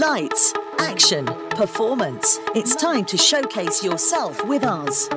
Lights, 0.00 0.52
action, 0.80 1.24
performance. 1.50 2.40
It's 2.56 2.74
time 2.74 3.04
to 3.04 3.16
showcase 3.16 3.84
yourself 3.84 4.44
with 4.44 4.64
us. 4.64 5.08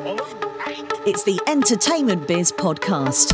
It's 1.04 1.24
the 1.24 1.40
Entertainment 1.48 2.28
Biz 2.28 2.52
Podcast. 2.52 3.32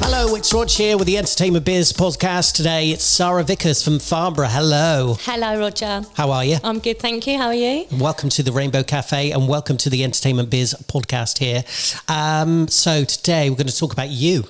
Hello, 0.00 0.36
it's 0.36 0.54
Rog 0.54 0.70
here 0.70 0.96
with 0.96 1.08
the 1.08 1.18
Entertainment 1.18 1.64
Biz 1.64 1.92
podcast. 1.92 2.54
Today 2.54 2.90
it's 2.90 3.02
Zara 3.02 3.42
Vickers 3.42 3.82
from 3.82 3.98
Farnborough. 3.98 4.46
Hello. 4.46 5.16
Hello, 5.22 5.58
Roger. 5.58 6.02
How 6.14 6.30
are 6.30 6.44
you? 6.44 6.58
I'm 6.62 6.78
good, 6.78 7.00
thank 7.00 7.26
you. 7.26 7.36
How 7.36 7.48
are 7.48 7.54
you? 7.54 7.86
Welcome 7.90 8.28
to 8.28 8.44
the 8.44 8.52
Rainbow 8.52 8.84
Cafe 8.84 9.32
and 9.32 9.48
welcome 9.48 9.76
to 9.78 9.90
the 9.90 10.04
Entertainment 10.04 10.50
Biz 10.50 10.74
podcast 10.86 11.38
here. 11.38 11.64
Um, 12.06 12.68
so 12.68 13.02
today 13.02 13.50
we're 13.50 13.56
going 13.56 13.66
to 13.66 13.76
talk 13.76 13.92
about 13.92 14.10
you. 14.10 14.44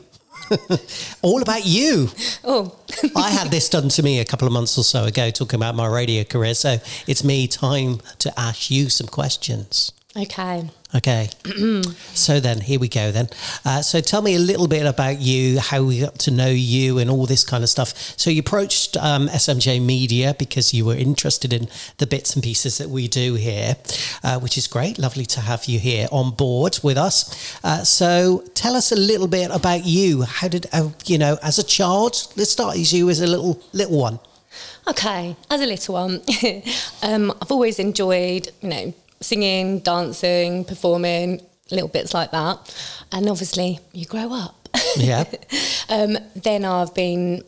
All 1.23 1.43
about 1.43 1.67
you. 1.67 2.09
Oh, 2.45 2.77
I 3.17 3.31
had 3.31 3.51
this 3.51 3.69
done 3.69 3.89
to 3.91 4.03
me 4.03 4.21
a 4.21 4.25
couple 4.25 4.47
of 4.47 4.53
months 4.53 4.79
or 4.79 4.85
so 4.85 5.05
ago, 5.05 5.31
talking 5.31 5.59
about 5.59 5.75
my 5.75 5.87
radio 5.87 6.25
career. 6.25 6.55
So 6.55 6.79
it's 7.07 7.25
me 7.25 7.47
time 7.47 8.01
to 8.19 8.39
ask 8.39 8.71
you 8.71 8.89
some 8.89 9.07
questions. 9.07 9.93
Okay. 10.19 10.69
Okay. 10.95 11.29
so 12.15 12.41
then, 12.41 12.61
here 12.61 12.81
we 12.81 12.89
go 12.89 13.13
then. 13.13 13.29
Uh, 13.65 13.83
so 13.83 14.01
tell 14.01 14.23
me 14.23 14.35
a 14.35 14.39
little 14.39 14.67
bit 14.67 14.87
about 14.87 15.21
you, 15.21 15.61
how 15.61 15.83
we 15.83 16.01
got 16.01 16.19
to 16.21 16.31
know 16.31 16.49
you, 16.49 16.99
and 16.99 17.11
all 17.11 17.27
this 17.27 17.45
kind 17.45 17.63
of 17.63 17.69
stuff. 17.69 17.95
So 18.19 18.31
you 18.31 18.41
approached 18.41 18.97
um, 18.97 19.29
SMJ 19.29 19.85
Media 19.85 20.35
because 20.39 20.73
you 20.73 20.87
were 20.87 20.95
interested 20.95 21.53
in 21.53 21.69
the 21.99 22.07
bits 22.07 22.35
and 22.35 22.43
pieces 22.43 22.79
that 22.79 22.89
we 22.89 23.07
do 23.07 23.35
here, 23.35 23.77
uh, 24.25 24.41
which 24.41 24.57
is 24.57 24.67
great. 24.67 24.99
Lovely 24.99 25.27
to 25.27 25.41
have 25.41 25.67
you 25.67 25.79
here 25.79 26.09
on 26.11 26.31
board 26.31 26.79
with 26.83 26.97
us. 26.97 27.55
Uh, 27.63 27.85
so 27.85 28.45
tell 28.55 28.75
us 28.75 28.91
a 28.91 28.97
little 28.97 29.29
bit 29.29 29.51
about 29.51 29.85
you. 29.85 30.23
How 30.23 30.49
did, 30.49 30.67
uh, 30.73 30.91
you 31.05 31.19
know, 31.19 31.37
as 31.43 31.59
a 31.59 31.65
child, 31.65 32.33
let's 32.37 32.51
start 32.51 32.77
as 32.77 32.95
you 32.95 33.11
as 33.11 33.21
a 33.21 33.27
little 33.27 33.61
little 33.73 33.99
one. 33.99 34.21
Okay. 34.89 35.37
As 35.51 35.61
a 35.61 35.67
little 35.67 35.95
one, 35.95 36.23
um, 37.03 37.31
I've 37.43 37.53
always 37.53 37.79
enjoyed, 37.79 38.51
you 38.63 38.69
know, 38.71 38.95
singing, 39.21 39.81
dancing, 39.81 40.65
performing, 40.65 41.41
little 41.71 41.89
bits 41.89 42.15
like 42.15 42.31
that. 42.31 42.75
And 43.13 43.29
obviously, 43.29 43.81
you 43.93 44.07
grow 44.07 44.33
up. 44.33 44.69
Yeah. 44.97 45.25
um, 45.89 46.19
then 46.35 46.65
I've 46.65 46.95
been 46.95 47.43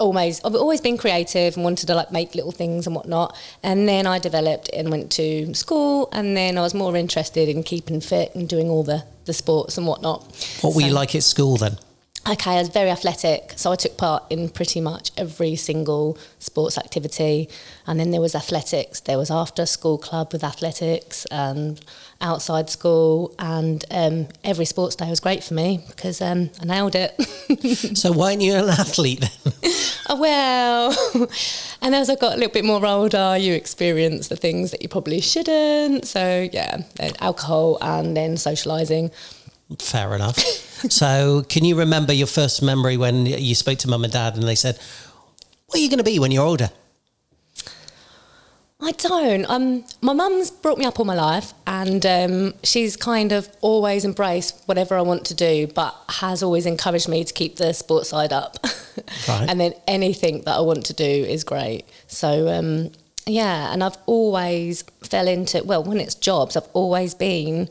always 0.00 0.42
I've 0.44 0.54
always 0.54 0.80
been 0.80 0.96
creative 0.96 1.54
and 1.54 1.62
wanted 1.62 1.86
to 1.86 1.94
like 1.94 2.10
make 2.10 2.34
little 2.34 2.52
things 2.52 2.86
and 2.86 2.96
whatnot. 2.96 3.36
And 3.62 3.88
then 3.88 4.06
I 4.06 4.18
developed 4.18 4.70
and 4.72 4.90
went 4.90 5.12
to 5.12 5.54
school 5.54 6.08
and 6.12 6.36
then 6.36 6.58
I 6.58 6.62
was 6.62 6.74
more 6.74 6.96
interested 6.96 7.48
in 7.48 7.62
keeping 7.62 8.00
fit 8.00 8.34
and 8.34 8.48
doing 8.48 8.68
all 8.68 8.82
the, 8.82 9.04
the 9.26 9.32
sports 9.32 9.78
and 9.78 9.86
whatnot. 9.86 10.22
What 10.62 10.74
were 10.74 10.82
you 10.82 10.92
like 10.92 11.14
at 11.14 11.22
school 11.22 11.56
then? 11.56 11.76
Okay, 12.28 12.56
I 12.56 12.58
was 12.58 12.68
very 12.68 12.90
athletic, 12.90 13.54
so 13.56 13.72
I 13.72 13.76
took 13.76 13.96
part 13.96 14.24
in 14.28 14.50
pretty 14.50 14.80
much 14.80 15.10
every 15.16 15.56
single 15.56 16.18
sports 16.38 16.76
activity. 16.76 17.48
And 17.86 17.98
then 17.98 18.10
there 18.10 18.20
was 18.20 18.34
athletics. 18.34 19.00
There 19.00 19.16
was 19.16 19.30
after 19.30 19.64
school 19.64 19.96
club 19.96 20.32
with 20.32 20.44
athletics 20.44 21.24
and 21.30 21.80
outside 22.20 22.68
school, 22.68 23.34
and 23.38 23.84
um, 23.90 24.28
every 24.44 24.66
sports 24.66 24.96
day 24.96 25.08
was 25.08 25.18
great 25.18 25.42
for 25.42 25.54
me 25.54 25.82
because 25.88 26.20
um, 26.20 26.50
I 26.60 26.66
nailed 26.66 26.94
it. 26.94 27.14
So 27.96 28.12
why 28.12 28.30
weren't 28.30 28.42
you 28.42 28.54
an 28.54 28.68
athlete 28.68 29.20
then? 29.20 29.72
oh, 30.08 30.20
well, 30.20 31.28
and 31.82 31.94
as 31.94 32.08
I 32.08 32.14
got 32.14 32.34
a 32.34 32.36
little 32.36 32.52
bit 32.52 32.64
more 32.64 32.84
older, 32.86 33.36
you 33.36 33.54
experience 33.54 34.28
the 34.28 34.36
things 34.36 34.70
that 34.70 34.82
you 34.82 34.88
probably 34.88 35.20
shouldn't. 35.20 36.06
So 36.06 36.48
yeah, 36.52 36.82
alcohol 37.20 37.78
and 37.80 38.16
then 38.16 38.36
socialising. 38.36 39.12
Fair 39.78 40.14
enough. 40.14 40.38
so, 40.90 41.44
can 41.48 41.64
you 41.64 41.76
remember 41.76 42.12
your 42.12 42.26
first 42.26 42.62
memory 42.62 42.96
when 42.96 43.26
you 43.26 43.54
spoke 43.54 43.78
to 43.78 43.88
mum 43.88 44.04
and 44.04 44.12
dad 44.12 44.34
and 44.34 44.44
they 44.44 44.54
said, 44.54 44.78
What 45.66 45.78
are 45.78 45.82
you 45.82 45.88
going 45.88 45.98
to 45.98 46.04
be 46.04 46.18
when 46.18 46.30
you're 46.32 46.44
older? 46.44 46.70
I 48.82 48.92
don't. 48.92 49.44
Um, 49.44 49.84
my 50.00 50.14
mum's 50.14 50.50
brought 50.50 50.78
me 50.78 50.86
up 50.86 50.98
all 50.98 51.04
my 51.04 51.14
life, 51.14 51.52
and 51.66 52.04
um, 52.06 52.54
she's 52.62 52.96
kind 52.96 53.30
of 53.30 53.48
always 53.60 54.06
embraced 54.06 54.62
whatever 54.66 54.96
I 54.96 55.02
want 55.02 55.26
to 55.26 55.34
do, 55.34 55.66
but 55.66 55.94
has 56.08 56.42
always 56.42 56.64
encouraged 56.64 57.08
me 57.08 57.22
to 57.24 57.32
keep 57.32 57.56
the 57.56 57.72
sports 57.74 58.10
side 58.10 58.32
up. 58.32 58.56
Right. 59.28 59.48
and 59.48 59.58
then 59.58 59.72
anything 59.86 60.42
that 60.42 60.56
I 60.56 60.60
want 60.60 60.84
to 60.86 60.92
do 60.92 61.04
is 61.04 61.42
great. 61.42 61.84
So 62.06 62.48
um, 62.48 62.90
yeah, 63.24 63.72
and 63.72 63.82
I've 63.82 63.96
always 64.06 64.82
fell 65.04 65.26
into 65.28 65.62
well, 65.64 65.82
when 65.82 66.00
it's 66.00 66.14
jobs, 66.14 66.56
I've 66.56 66.68
always 66.74 67.14
been 67.14 67.68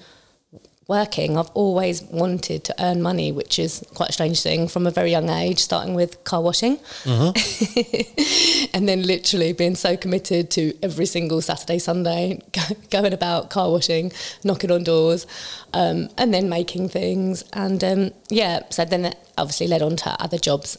working. 0.89 1.37
I've 1.37 1.51
always 1.53 2.01
wanted 2.01 2.63
to 2.65 2.75
earn 2.83 3.01
money, 3.01 3.31
which 3.31 3.59
is 3.59 3.85
quite 3.93 4.09
a 4.09 4.13
strange 4.13 4.41
thing 4.41 4.67
from 4.67 4.87
a 4.87 4.91
very 4.91 5.11
young 5.11 5.29
age, 5.29 5.59
starting 5.59 5.93
with 5.93 6.21
car 6.23 6.41
washing. 6.41 6.79
and 8.73 8.89
then 8.89 9.03
literally 9.03 9.53
being 9.53 9.75
so 9.75 9.95
committed 9.95 10.49
to 10.51 10.73
every 10.83 11.05
single 11.05 11.41
Saturday, 11.41 11.79
Sunday, 11.79 12.41
going 12.89 13.13
about 13.13 13.49
car 13.49 13.69
washing, 13.69 14.11
knocking 14.43 14.71
on 14.71 14.83
doors, 14.83 15.27
um, 15.73 16.09
and 16.17 16.33
then 16.33 16.49
making 16.49 16.89
things. 16.89 17.43
And 17.53 17.83
um, 17.83 18.11
yeah, 18.29 18.63
so 18.69 18.83
then 18.83 19.03
that 19.03 19.19
obviously 19.37 19.67
led 19.67 19.81
on 19.81 19.95
to 19.97 20.21
other 20.21 20.39
jobs. 20.39 20.77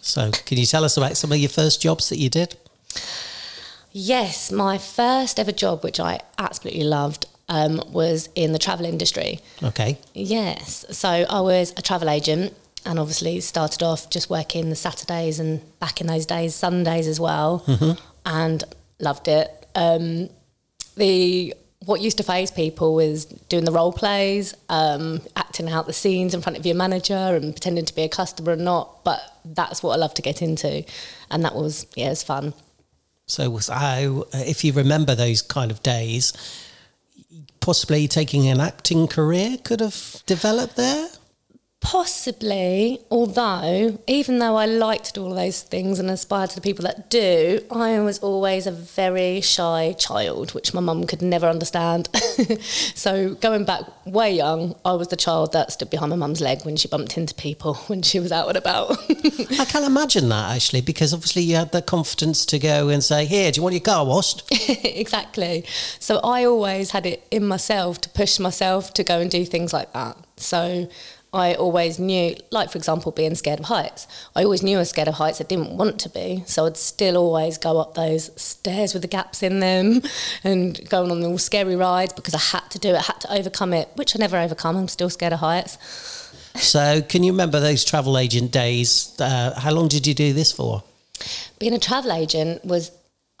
So, 0.00 0.30
can 0.30 0.58
you 0.58 0.66
tell 0.66 0.84
us 0.84 0.96
about 0.96 1.16
some 1.16 1.32
of 1.32 1.38
your 1.38 1.48
first 1.48 1.80
jobs 1.80 2.10
that 2.10 2.18
you 2.18 2.30
did? 2.30 2.56
Yes, 3.90 4.52
my 4.52 4.78
first 4.78 5.40
ever 5.40 5.52
job, 5.52 5.82
which 5.82 5.98
I 5.98 6.20
absolutely 6.38 6.84
loved, 6.84 7.26
um, 7.48 7.82
was 7.88 8.28
in 8.34 8.52
the 8.52 8.58
travel 8.58 8.86
industry. 8.86 9.40
Okay. 9.62 9.98
Yes. 10.14 10.84
So 10.90 11.08
I 11.08 11.40
was 11.40 11.72
a 11.76 11.82
travel 11.82 12.08
agent 12.08 12.54
and 12.84 12.98
obviously 12.98 13.40
started 13.40 13.82
off 13.82 14.08
just 14.10 14.30
working 14.30 14.70
the 14.70 14.76
Saturdays 14.76 15.40
and 15.40 15.60
back 15.80 16.00
in 16.00 16.06
those 16.06 16.26
days, 16.26 16.54
Sundays 16.54 17.08
as 17.08 17.18
well, 17.20 17.64
and 18.24 18.64
loved 19.00 19.28
it. 19.28 19.66
Um, 19.74 20.28
the 20.96 21.54
what 21.84 22.00
used 22.00 22.16
to 22.16 22.22
phase 22.24 22.50
people 22.50 22.94
was 22.94 23.26
doing 23.26 23.64
the 23.64 23.70
role 23.70 23.92
plays, 23.92 24.54
um, 24.68 25.20
acting 25.36 25.68
out 25.68 25.86
the 25.86 25.92
scenes 25.92 26.34
in 26.34 26.40
front 26.40 26.58
of 26.58 26.66
your 26.66 26.74
manager 26.74 27.14
and 27.14 27.52
pretending 27.52 27.84
to 27.84 27.94
be 27.94 28.02
a 28.02 28.08
customer 28.08 28.52
and 28.52 28.64
not. 28.64 29.04
But 29.04 29.20
that's 29.44 29.82
what 29.82 29.92
I 29.92 29.96
love 29.96 30.14
to 30.14 30.22
get 30.22 30.42
into, 30.42 30.84
and 31.30 31.44
that 31.44 31.54
was 31.54 31.86
yeah, 31.94 32.06
it 32.06 32.10
was 32.10 32.22
fun. 32.22 32.54
So, 33.28 33.50
was 33.50 33.66
how, 33.66 34.24
if 34.32 34.64
you 34.64 34.72
remember 34.72 35.16
those 35.16 35.42
kind 35.42 35.72
of 35.72 35.82
days, 35.82 36.32
possibly 37.60 38.08
taking 38.08 38.48
an 38.48 38.60
acting 38.60 39.08
career 39.08 39.58
could 39.62 39.80
have 39.80 40.22
developed 40.26 40.76
there? 40.76 41.08
Possibly, 41.86 43.00
although 43.12 44.00
even 44.08 44.40
though 44.40 44.56
I 44.56 44.66
liked 44.66 45.04
to 45.04 45.12
do 45.12 45.22
all 45.22 45.32
those 45.32 45.62
things 45.62 46.00
and 46.00 46.10
aspired 46.10 46.50
to 46.50 46.56
the 46.56 46.60
people 46.60 46.82
that 46.82 47.08
do, 47.08 47.60
I 47.70 48.00
was 48.00 48.18
always 48.18 48.66
a 48.66 48.72
very 48.72 49.40
shy 49.40 49.94
child, 49.96 50.52
which 50.52 50.74
my 50.74 50.80
mum 50.80 51.04
could 51.04 51.22
never 51.22 51.46
understand. 51.46 52.08
so 52.96 53.34
going 53.36 53.64
back 53.64 53.82
way 54.04 54.32
young, 54.32 54.74
I 54.84 54.94
was 54.94 55.06
the 55.08 55.16
child 55.16 55.52
that 55.52 55.70
stood 55.70 55.88
behind 55.88 56.10
my 56.10 56.16
mum's 56.16 56.40
leg 56.40 56.64
when 56.64 56.74
she 56.74 56.88
bumped 56.88 57.16
into 57.16 57.34
people 57.34 57.74
when 57.86 58.02
she 58.02 58.18
was 58.18 58.32
out 58.32 58.48
and 58.48 58.56
about. 58.56 58.98
I 59.60 59.64
can't 59.64 59.86
imagine 59.86 60.28
that 60.30 60.56
actually, 60.56 60.80
because 60.80 61.14
obviously 61.14 61.42
you 61.42 61.54
had 61.54 61.70
the 61.70 61.82
confidence 61.82 62.44
to 62.46 62.58
go 62.58 62.88
and 62.88 63.04
say, 63.04 63.26
Here, 63.26 63.52
do 63.52 63.58
you 63.58 63.62
want 63.62 63.74
your 63.74 63.80
car 63.80 64.04
washed? 64.04 64.42
exactly. 64.84 65.64
So 66.00 66.18
I 66.24 66.46
always 66.46 66.90
had 66.90 67.06
it 67.06 67.24
in 67.30 67.46
myself 67.46 68.00
to 68.00 68.08
push 68.08 68.40
myself 68.40 68.92
to 68.94 69.04
go 69.04 69.20
and 69.20 69.30
do 69.30 69.44
things 69.44 69.72
like 69.72 69.92
that. 69.92 70.16
So 70.36 70.88
I 71.36 71.54
always 71.54 71.98
knew, 71.98 72.36
like 72.50 72.70
for 72.70 72.78
example, 72.78 73.12
being 73.12 73.34
scared 73.34 73.60
of 73.60 73.66
heights. 73.66 74.06
I 74.34 74.44
always 74.44 74.62
knew 74.62 74.76
I 74.76 74.80
was 74.80 74.90
scared 74.90 75.08
of 75.08 75.14
heights. 75.14 75.40
I 75.40 75.44
didn't 75.44 75.76
want 75.76 76.00
to 76.00 76.08
be, 76.08 76.42
so 76.46 76.66
I'd 76.66 76.76
still 76.76 77.16
always 77.16 77.58
go 77.58 77.78
up 77.78 77.94
those 77.94 78.30
stairs 78.40 78.92
with 78.92 79.02
the 79.02 79.08
gaps 79.08 79.42
in 79.42 79.60
them, 79.60 80.02
and 80.44 80.88
going 80.88 81.10
on 81.10 81.22
all 81.24 81.38
scary 81.38 81.76
rides 81.76 82.12
because 82.12 82.34
I 82.34 82.56
had 82.56 82.70
to 82.70 82.78
do 82.78 82.90
it, 82.90 82.96
I 82.96 83.02
had 83.02 83.20
to 83.20 83.32
overcome 83.32 83.72
it, 83.72 83.88
which 83.96 84.16
I 84.16 84.18
never 84.18 84.36
overcome. 84.36 84.76
I'm 84.76 84.88
still 84.88 85.10
scared 85.10 85.32
of 85.32 85.40
heights. 85.40 85.78
so, 86.56 87.02
can 87.02 87.22
you 87.22 87.32
remember 87.32 87.60
those 87.60 87.84
travel 87.84 88.16
agent 88.18 88.50
days? 88.50 89.14
Uh, 89.20 89.54
how 89.58 89.72
long 89.72 89.88
did 89.88 90.06
you 90.06 90.14
do 90.14 90.32
this 90.32 90.52
for? 90.52 90.82
being 91.58 91.72
a 91.72 91.78
travel 91.78 92.12
agent 92.12 92.64
was 92.64 92.90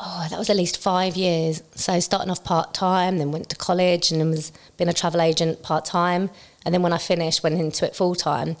oh 0.00 0.26
that 0.30 0.38
was 0.38 0.50
at 0.50 0.56
least 0.56 0.80
five 0.80 1.16
years 1.16 1.62
so 1.74 1.98
starting 2.00 2.30
off 2.30 2.44
part-time 2.44 3.18
then 3.18 3.32
went 3.32 3.48
to 3.48 3.56
college 3.56 4.10
and 4.10 4.20
then 4.20 4.30
was 4.30 4.52
being 4.76 4.88
a 4.88 4.92
travel 4.92 5.20
agent 5.20 5.62
part-time 5.62 6.30
and 6.66 6.74
then 6.74 6.82
when 6.82 6.92
i 6.92 6.98
finished 6.98 7.42
went 7.42 7.58
into 7.58 7.86
it 7.86 7.96
full-time 7.96 8.56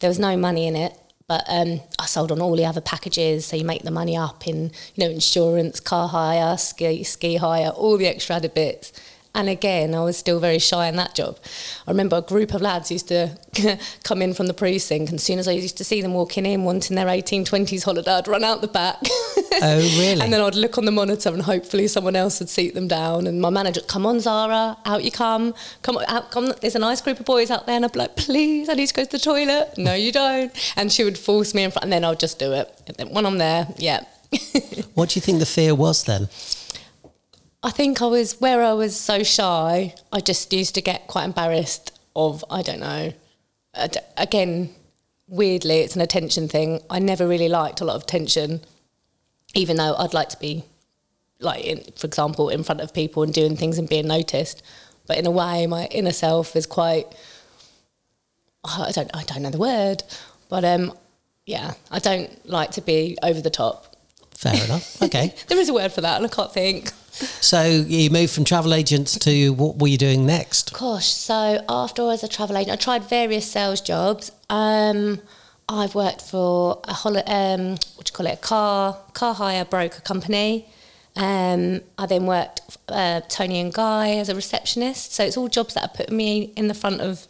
there 0.00 0.10
was 0.10 0.18
no 0.18 0.36
money 0.36 0.66
in 0.66 0.74
it 0.74 0.98
but 1.30 1.44
um, 1.46 1.80
I 1.96 2.06
sold 2.06 2.32
on 2.32 2.40
all 2.40 2.56
the 2.56 2.66
other 2.66 2.80
packages, 2.80 3.46
so 3.46 3.54
you 3.54 3.64
make 3.64 3.84
the 3.84 3.92
money 3.92 4.16
up 4.16 4.48
in, 4.48 4.72
you 4.96 5.04
know, 5.04 5.08
insurance, 5.08 5.78
car 5.78 6.08
hire, 6.08 6.56
ski 6.56 7.04
ski 7.04 7.36
hire, 7.36 7.68
all 7.68 7.96
the 7.96 8.08
extra 8.08 8.40
bits, 8.40 8.92
And 9.32 9.48
again, 9.48 9.94
I 9.94 10.02
was 10.02 10.16
still 10.16 10.40
very 10.40 10.58
shy 10.58 10.88
in 10.88 10.96
that 10.96 11.14
job. 11.14 11.38
I 11.86 11.92
remember 11.92 12.16
a 12.16 12.22
group 12.22 12.52
of 12.52 12.60
lads 12.60 12.90
used 12.90 13.08
to 13.08 13.38
come 14.04 14.22
in 14.22 14.34
from 14.34 14.46
the 14.46 14.54
precinct, 14.54 15.10
and 15.10 15.18
as 15.18 15.22
soon 15.22 15.38
as 15.38 15.46
I 15.46 15.52
used 15.52 15.76
to 15.78 15.84
see 15.84 16.02
them 16.02 16.14
walking 16.14 16.44
in 16.44 16.64
wanting 16.64 16.96
their 16.96 17.06
1820s 17.06 17.84
holiday, 17.84 18.10
I'd 18.10 18.26
run 18.26 18.42
out 18.42 18.60
the 18.60 18.68
back. 18.68 18.98
Oh, 19.62 19.78
really? 19.78 20.20
and 20.20 20.32
then 20.32 20.40
I'd 20.40 20.56
look 20.56 20.78
on 20.78 20.84
the 20.84 20.90
monitor, 20.90 21.28
and 21.28 21.42
hopefully 21.42 21.86
someone 21.86 22.16
else 22.16 22.40
would 22.40 22.48
seat 22.48 22.74
them 22.74 22.88
down. 22.88 23.28
And 23.28 23.40
my 23.40 23.50
manager, 23.50 23.82
come 23.82 24.04
on, 24.04 24.18
Zara, 24.18 24.76
out 24.84 25.04
you 25.04 25.12
come. 25.12 25.54
Come 25.82 25.96
on, 25.96 26.04
out, 26.08 26.32
come. 26.32 26.52
There's 26.60 26.74
a 26.74 26.80
nice 26.80 27.00
group 27.00 27.20
of 27.20 27.26
boys 27.26 27.52
out 27.52 27.66
there, 27.66 27.76
and 27.76 27.84
I'd 27.84 27.92
be 27.92 28.00
like, 28.00 28.16
please, 28.16 28.68
I 28.68 28.74
need 28.74 28.88
to 28.88 28.94
go 28.94 29.04
to 29.04 29.10
the 29.10 29.18
toilet. 29.18 29.74
No, 29.80 29.94
you 29.94 30.12
don't. 30.12 30.52
And 30.76 30.92
she 30.92 31.04
would 31.04 31.16
force 31.16 31.54
me 31.54 31.62
in 31.62 31.70
front, 31.70 31.84
and 31.84 31.92
then 31.92 32.04
I'd 32.04 32.20
just 32.20 32.38
do 32.38 32.52
it. 32.52 32.82
And 32.86 32.96
then 32.96 33.14
when 33.14 33.24
I'm 33.24 33.38
there, 33.38 33.66
yeah. 33.78 34.04
what 34.94 35.08
do 35.10 35.16
you 35.16 35.22
think 35.22 35.38
the 35.38 35.46
fear 35.46 35.74
was 35.74 36.04
then? 36.04 36.28
I 37.62 37.70
think 37.70 38.00
I 38.00 38.06
was 38.06 38.40
where 38.40 38.62
I 38.62 38.72
was 38.72 38.98
so 38.98 39.22
shy. 39.22 39.94
I 40.12 40.20
just 40.20 40.52
used 40.52 40.74
to 40.76 40.80
get 40.80 41.06
quite 41.06 41.24
embarrassed 41.24 41.98
of 42.16 42.44
I 42.50 42.62
don't 42.62 42.80
know. 42.80 43.12
Again, 44.16 44.74
weirdly, 45.28 45.78
it's 45.78 45.94
an 45.94 46.02
attention 46.02 46.48
thing. 46.48 46.80
I 46.88 46.98
never 46.98 47.26
really 47.26 47.48
liked 47.48 47.80
a 47.80 47.84
lot 47.84 47.96
of 47.96 48.02
attention, 48.02 48.60
even 49.54 49.76
though 49.76 49.94
I'd 49.96 50.14
like 50.14 50.28
to 50.30 50.38
be, 50.38 50.64
like, 51.38 51.64
in, 51.64 51.84
for 51.96 52.06
example, 52.06 52.48
in 52.48 52.64
front 52.64 52.80
of 52.80 52.92
people 52.92 53.22
and 53.22 53.32
doing 53.32 53.56
things 53.56 53.78
and 53.78 53.88
being 53.88 54.08
noticed. 54.08 54.62
But 55.06 55.18
in 55.18 55.26
a 55.26 55.30
way, 55.30 55.66
my 55.66 55.86
inner 55.86 56.12
self 56.12 56.56
is 56.56 56.66
quite. 56.66 57.06
Oh, 58.64 58.84
I 58.88 58.92
don't. 58.92 59.10
I 59.14 59.22
don't 59.24 59.42
know 59.42 59.50
the 59.50 59.58
word, 59.58 60.02
but 60.48 60.64
um, 60.64 60.92
yeah, 61.46 61.74
I 61.90 61.98
don't 61.98 62.48
like 62.48 62.72
to 62.72 62.80
be 62.80 63.16
over 63.22 63.40
the 63.40 63.50
top. 63.50 63.96
Fair 64.34 64.64
enough. 64.64 65.02
Okay. 65.02 65.34
there 65.48 65.58
is 65.58 65.68
a 65.68 65.74
word 65.74 65.92
for 65.92 66.00
that, 66.00 66.16
and 66.16 66.24
I 66.24 66.28
can't 66.28 66.52
think. 66.52 66.92
So 67.40 67.62
you 67.64 68.10
moved 68.10 68.32
from 68.32 68.44
travel 68.44 68.74
agents 68.74 69.18
to 69.20 69.52
what 69.52 69.78
were 69.78 69.88
you 69.88 69.98
doing 69.98 70.26
next? 70.26 70.72
Gosh, 70.72 71.06
so 71.06 71.64
after 71.68 72.02
I 72.02 72.06
was 72.06 72.22
a 72.24 72.28
travel 72.28 72.56
agent, 72.56 72.72
I 72.72 72.76
tried 72.76 73.04
various 73.04 73.50
sales 73.50 73.80
jobs. 73.80 74.32
Um, 74.48 75.20
I've 75.68 75.94
worked 75.94 76.22
for 76.22 76.80
a 76.84 76.92
hol- 76.92 77.16
um, 77.16 77.70
what 77.94 78.06
do 78.06 78.10
you 78.10 78.12
call 78.12 78.26
it, 78.26 78.34
a 78.34 78.36
car 78.36 78.98
car 79.12 79.34
hire 79.34 79.64
broker 79.64 80.00
company. 80.00 80.66
Um, 81.16 81.82
I 81.98 82.06
then 82.06 82.26
worked 82.26 82.60
uh, 82.88 83.20
Toni 83.28 83.60
and 83.60 83.72
Guy 83.72 84.16
as 84.16 84.28
a 84.28 84.34
receptionist. 84.34 85.12
So 85.14 85.24
it's 85.24 85.36
all 85.36 85.48
jobs 85.48 85.74
that 85.74 85.84
are 85.84 85.94
putting 85.94 86.16
me 86.16 86.52
in 86.56 86.68
the 86.68 86.74
front 86.74 87.00
of 87.00 87.26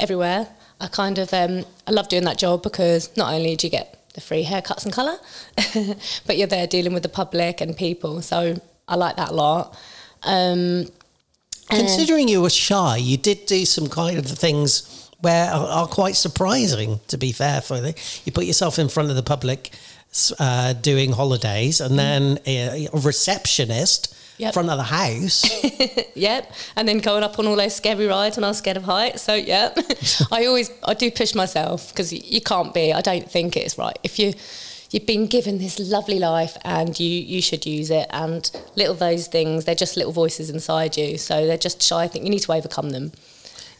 everywhere. 0.00 0.48
I 0.80 0.88
kind 0.88 1.18
of 1.18 1.32
um, 1.32 1.64
I 1.86 1.90
love 1.90 2.08
doing 2.08 2.24
that 2.24 2.38
job 2.38 2.62
because 2.62 3.16
not 3.16 3.32
only 3.32 3.56
do 3.56 3.66
you 3.66 3.70
get 3.70 3.98
the 4.14 4.20
free 4.20 4.44
haircuts 4.44 4.84
and 4.84 4.92
colour, 4.92 5.18
but 6.26 6.36
you're 6.36 6.46
there 6.46 6.66
dealing 6.66 6.94
with 6.94 7.02
the 7.02 7.08
public 7.08 7.60
and 7.60 7.76
people. 7.76 8.22
So 8.22 8.60
I 8.88 8.96
like 8.96 9.16
that 9.16 9.30
a 9.30 9.34
lot. 9.34 9.78
Um, 10.22 10.86
Considering 11.70 12.28
you 12.28 12.40
were 12.40 12.50
shy, 12.50 12.96
you 12.96 13.18
did 13.18 13.44
do 13.46 13.64
some 13.66 13.88
kind 13.88 14.18
of 14.18 14.26
things 14.26 15.10
where 15.20 15.50
are, 15.50 15.66
are 15.66 15.86
quite 15.86 16.16
surprising. 16.16 17.00
To 17.08 17.18
be 17.18 17.32
fair, 17.32 17.60
for 17.60 17.76
you, 17.76 17.92
you 18.24 18.32
put 18.32 18.44
yourself 18.44 18.78
in 18.78 18.88
front 18.88 19.10
of 19.10 19.16
the 19.16 19.22
public 19.22 19.70
uh, 20.38 20.72
doing 20.72 21.12
holidays, 21.12 21.80
and 21.80 21.98
then 21.98 22.38
a, 22.46 22.86
a 22.86 22.98
receptionist. 22.98 24.14
Yep. 24.38 24.54
front 24.54 24.70
of 24.70 24.76
the 24.76 24.84
house. 24.84 25.42
yep. 26.14 26.52
And 26.76 26.86
then 26.86 26.98
going 26.98 27.24
up 27.24 27.40
on 27.40 27.48
all 27.48 27.56
those 27.56 27.74
scary 27.74 28.06
rides 28.06 28.36
and 28.36 28.46
I 28.46 28.50
was 28.50 28.58
scared 28.58 28.76
of 28.76 28.84
heights. 28.84 29.20
So, 29.20 29.34
yep. 29.34 29.76
I 30.30 30.46
always, 30.46 30.70
I 30.84 30.94
do 30.94 31.10
push 31.10 31.34
myself 31.34 31.88
because 31.88 32.12
you 32.12 32.40
can't 32.40 32.72
be, 32.72 32.92
I 32.92 33.00
don't 33.00 33.28
think 33.28 33.56
it's 33.56 33.76
right. 33.76 33.98
If 34.04 34.20
you, 34.20 34.34
you've 34.90 35.06
been 35.06 35.26
given 35.26 35.58
this 35.58 35.78
lovely 35.78 36.18
life 36.18 36.56
and 36.62 36.98
you 36.98 37.08
you 37.08 37.42
should 37.42 37.66
use 37.66 37.90
it. 37.90 38.06
And 38.10 38.50
little 38.76 38.94
those 38.94 39.26
things 39.28 39.64
they're 39.64 39.74
just 39.74 39.96
little 39.96 40.12
voices 40.12 40.50
inside 40.50 40.96
you. 40.96 41.18
So 41.18 41.46
they're 41.46 41.58
just 41.58 41.82
shy 41.82 42.04
i 42.04 42.08
think 42.08 42.24
you 42.24 42.30
need 42.30 42.40
to 42.40 42.52
overcome 42.52 42.90
them. 42.90 43.12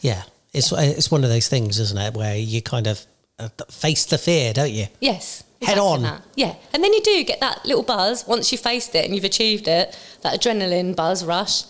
Yeah. 0.01 0.23
It's 0.53 0.71
yeah. 0.71 0.81
it's 0.81 1.11
one 1.11 1.23
of 1.23 1.29
those 1.29 1.47
things 1.47 1.79
isn't 1.79 1.97
it 1.97 2.13
where 2.13 2.35
you 2.35 2.61
kind 2.61 2.87
of 2.87 3.05
uh, 3.37 3.49
face 3.69 4.05
the 4.05 4.17
fear 4.17 4.53
don't 4.53 4.71
you? 4.71 4.87
Yes. 4.99 5.43
Head 5.61 5.77
on. 5.77 6.03
that. 6.03 6.21
yeah. 6.35 6.55
And 6.73 6.81
then 6.81 6.93
you 6.93 7.01
do 7.01 7.23
get 7.25 7.41
that 7.41 7.65
little 7.65 7.83
buzz 7.83 8.25
once 8.25 8.51
you've 8.51 8.61
faced 8.61 8.95
it 8.95 9.05
and 9.05 9.13
you've 9.13 9.25
achieved 9.25 9.67
it 9.67 9.97
that 10.21 10.39
adrenaline 10.39 10.95
buzz 10.95 11.25
rush. 11.25 11.63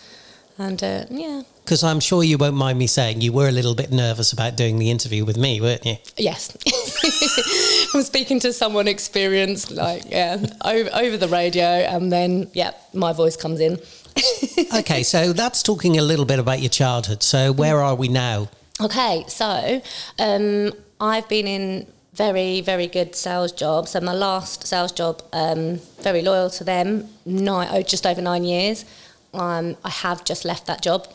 And 0.59 0.83
uh, 0.83 1.05
yeah. 1.09 1.43
Because 1.63 1.83
I'm 1.83 1.99
sure 1.99 2.23
you 2.23 2.37
won't 2.37 2.55
mind 2.55 2.77
me 2.77 2.87
saying 2.87 3.21
you 3.21 3.31
were 3.31 3.47
a 3.47 3.51
little 3.51 3.75
bit 3.75 3.91
nervous 3.91 4.33
about 4.33 4.57
doing 4.57 4.77
the 4.77 4.91
interview 4.91 5.23
with 5.23 5.37
me, 5.37 5.61
weren't 5.61 5.85
you? 5.85 5.95
Yes. 6.17 6.55
I'm 7.93 8.03
speaking 8.03 8.39
to 8.41 8.53
someone 8.53 8.87
experienced, 8.87 9.71
like, 9.71 10.03
yeah, 10.09 10.37
over, 10.63 10.89
over 10.93 11.17
the 11.17 11.27
radio, 11.27 11.63
and 11.63 12.11
then, 12.11 12.49
yeah, 12.53 12.71
my 12.93 13.13
voice 13.13 13.35
comes 13.35 13.59
in. 13.59 13.79
okay, 14.75 15.03
so 15.03 15.33
that's 15.33 15.63
talking 15.63 15.97
a 15.97 16.01
little 16.01 16.25
bit 16.25 16.39
about 16.39 16.59
your 16.59 16.69
childhood. 16.69 17.23
So, 17.23 17.51
where 17.51 17.81
are 17.81 17.95
we 17.95 18.07
now? 18.07 18.49
Okay, 18.81 19.23
so 19.27 19.81
um, 20.19 20.71
I've 20.99 21.27
been 21.29 21.47
in 21.47 21.87
very, 22.13 22.61
very 22.61 22.87
good 22.87 23.15
sales 23.15 23.51
jobs. 23.51 23.91
So, 23.91 24.01
my 24.01 24.13
last 24.13 24.67
sales 24.67 24.91
job, 24.91 25.21
um, 25.33 25.79
very 26.01 26.21
loyal 26.21 26.49
to 26.51 26.63
them, 26.63 27.07
nine, 27.25 27.67
oh, 27.71 27.81
just 27.81 28.05
over 28.05 28.21
nine 28.21 28.43
years. 28.43 28.85
Um, 29.33 29.77
I 29.83 29.89
have 29.89 30.23
just 30.25 30.43
left 30.43 30.65
that 30.65 30.81
job 30.81 31.07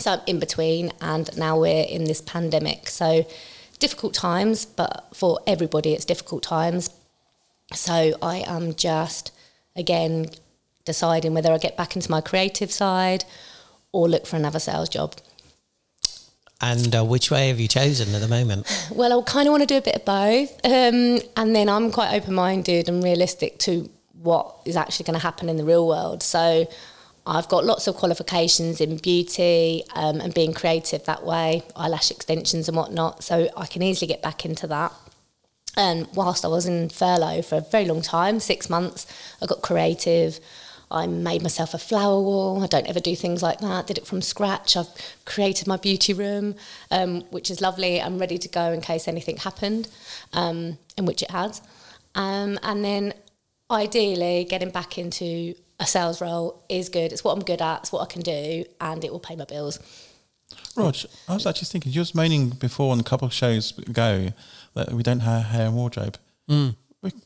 so 0.00 0.12
I'm 0.12 0.20
in 0.26 0.38
between, 0.38 0.92
and 1.00 1.36
now 1.36 1.58
we're 1.58 1.84
in 1.84 2.04
this 2.04 2.20
pandemic. 2.20 2.88
So 2.88 3.26
difficult 3.80 4.14
times, 4.14 4.64
but 4.64 5.08
for 5.12 5.40
everybody, 5.46 5.92
it's 5.92 6.04
difficult 6.04 6.42
times. 6.42 6.90
So 7.72 8.12
I 8.22 8.44
am 8.46 8.74
just, 8.74 9.32
again, 9.74 10.30
deciding 10.84 11.34
whether 11.34 11.52
I 11.52 11.58
get 11.58 11.76
back 11.76 11.96
into 11.96 12.10
my 12.10 12.20
creative 12.20 12.70
side 12.70 13.24
or 13.92 14.08
look 14.08 14.26
for 14.26 14.36
another 14.36 14.58
sales 14.58 14.88
job. 14.88 15.14
And 16.60 16.94
uh, 16.94 17.04
which 17.04 17.30
way 17.30 17.48
have 17.48 17.58
you 17.58 17.68
chosen 17.68 18.14
at 18.14 18.20
the 18.20 18.28
moment? 18.28 18.66
Well, 18.90 19.18
I 19.18 19.22
kind 19.22 19.48
of 19.48 19.52
want 19.52 19.62
to 19.62 19.66
do 19.66 19.78
a 19.78 19.82
bit 19.82 19.96
of 19.96 20.04
both. 20.04 20.52
Um, 20.64 21.20
and 21.36 21.56
then 21.56 21.68
I'm 21.68 21.90
quite 21.90 22.12
open 22.12 22.34
minded 22.34 22.88
and 22.88 23.02
realistic 23.02 23.58
to 23.60 23.88
what 24.12 24.56
is 24.64 24.76
actually 24.76 25.04
going 25.04 25.18
to 25.18 25.22
happen 25.22 25.48
in 25.48 25.56
the 25.56 25.64
real 25.64 25.86
world. 25.86 26.22
So 26.22 26.68
I've 27.30 27.48
got 27.48 27.64
lots 27.64 27.86
of 27.86 27.94
qualifications 27.94 28.80
in 28.80 28.96
beauty 28.96 29.84
um, 29.94 30.20
and 30.20 30.34
being 30.34 30.52
creative 30.52 31.04
that 31.04 31.24
way, 31.24 31.62
eyelash 31.76 32.10
extensions 32.10 32.66
and 32.66 32.76
whatnot. 32.76 33.22
So 33.22 33.48
I 33.56 33.66
can 33.66 33.82
easily 33.82 34.08
get 34.08 34.20
back 34.20 34.44
into 34.44 34.66
that. 34.66 34.92
And 35.76 36.08
whilst 36.12 36.44
I 36.44 36.48
was 36.48 36.66
in 36.66 36.88
furlough 36.88 37.42
for 37.42 37.58
a 37.58 37.60
very 37.60 37.84
long 37.84 38.02
time, 38.02 38.40
six 38.40 38.68
months, 38.68 39.06
I 39.40 39.46
got 39.46 39.62
creative. 39.62 40.40
I 40.90 41.06
made 41.06 41.40
myself 41.40 41.72
a 41.72 41.78
flower 41.78 42.20
wall. 42.20 42.64
I 42.64 42.66
don't 42.66 42.88
ever 42.88 42.98
do 42.98 43.14
things 43.14 43.44
like 43.44 43.60
that. 43.60 43.86
Did 43.86 43.98
it 43.98 44.08
from 44.08 44.22
scratch. 44.22 44.76
I've 44.76 44.88
created 45.24 45.68
my 45.68 45.76
beauty 45.76 46.12
room, 46.12 46.56
um, 46.90 47.20
which 47.30 47.48
is 47.48 47.60
lovely. 47.60 48.02
I'm 48.02 48.18
ready 48.18 48.38
to 48.38 48.48
go 48.48 48.72
in 48.72 48.80
case 48.80 49.06
anything 49.06 49.36
happened, 49.36 49.88
um, 50.32 50.78
in 50.98 51.06
which 51.06 51.22
it 51.22 51.30
has. 51.30 51.62
Um, 52.16 52.58
and 52.64 52.84
then 52.84 53.14
ideally 53.70 54.44
getting 54.50 54.70
back 54.70 54.98
into 54.98 55.54
a 55.80 55.86
sales 55.86 56.20
role 56.20 56.62
is 56.68 56.88
good. 56.88 57.12
It's 57.12 57.24
what 57.24 57.32
I'm 57.32 57.42
good 57.42 57.60
at. 57.60 57.80
It's 57.80 57.92
what 57.92 58.02
I 58.02 58.06
can 58.06 58.22
do, 58.22 58.64
and 58.80 59.02
it 59.02 59.10
will 59.10 59.20
pay 59.20 59.34
my 59.34 59.46
bills. 59.46 59.80
Rog, 60.76 60.96
I 61.28 61.34
was 61.34 61.46
actually 61.46 61.66
thinking, 61.66 61.92
you 61.92 62.00
was 62.00 62.14
moaning 62.14 62.50
before 62.50 62.92
on 62.92 63.00
a 63.00 63.02
couple 63.02 63.26
of 63.26 63.32
shows 63.32 63.76
ago 63.78 64.28
that 64.74 64.92
we 64.92 65.02
don't 65.02 65.20
have 65.20 65.44
hair 65.44 65.66
and 65.66 65.74
wardrobe. 65.74 66.18
Mm. 66.48 66.76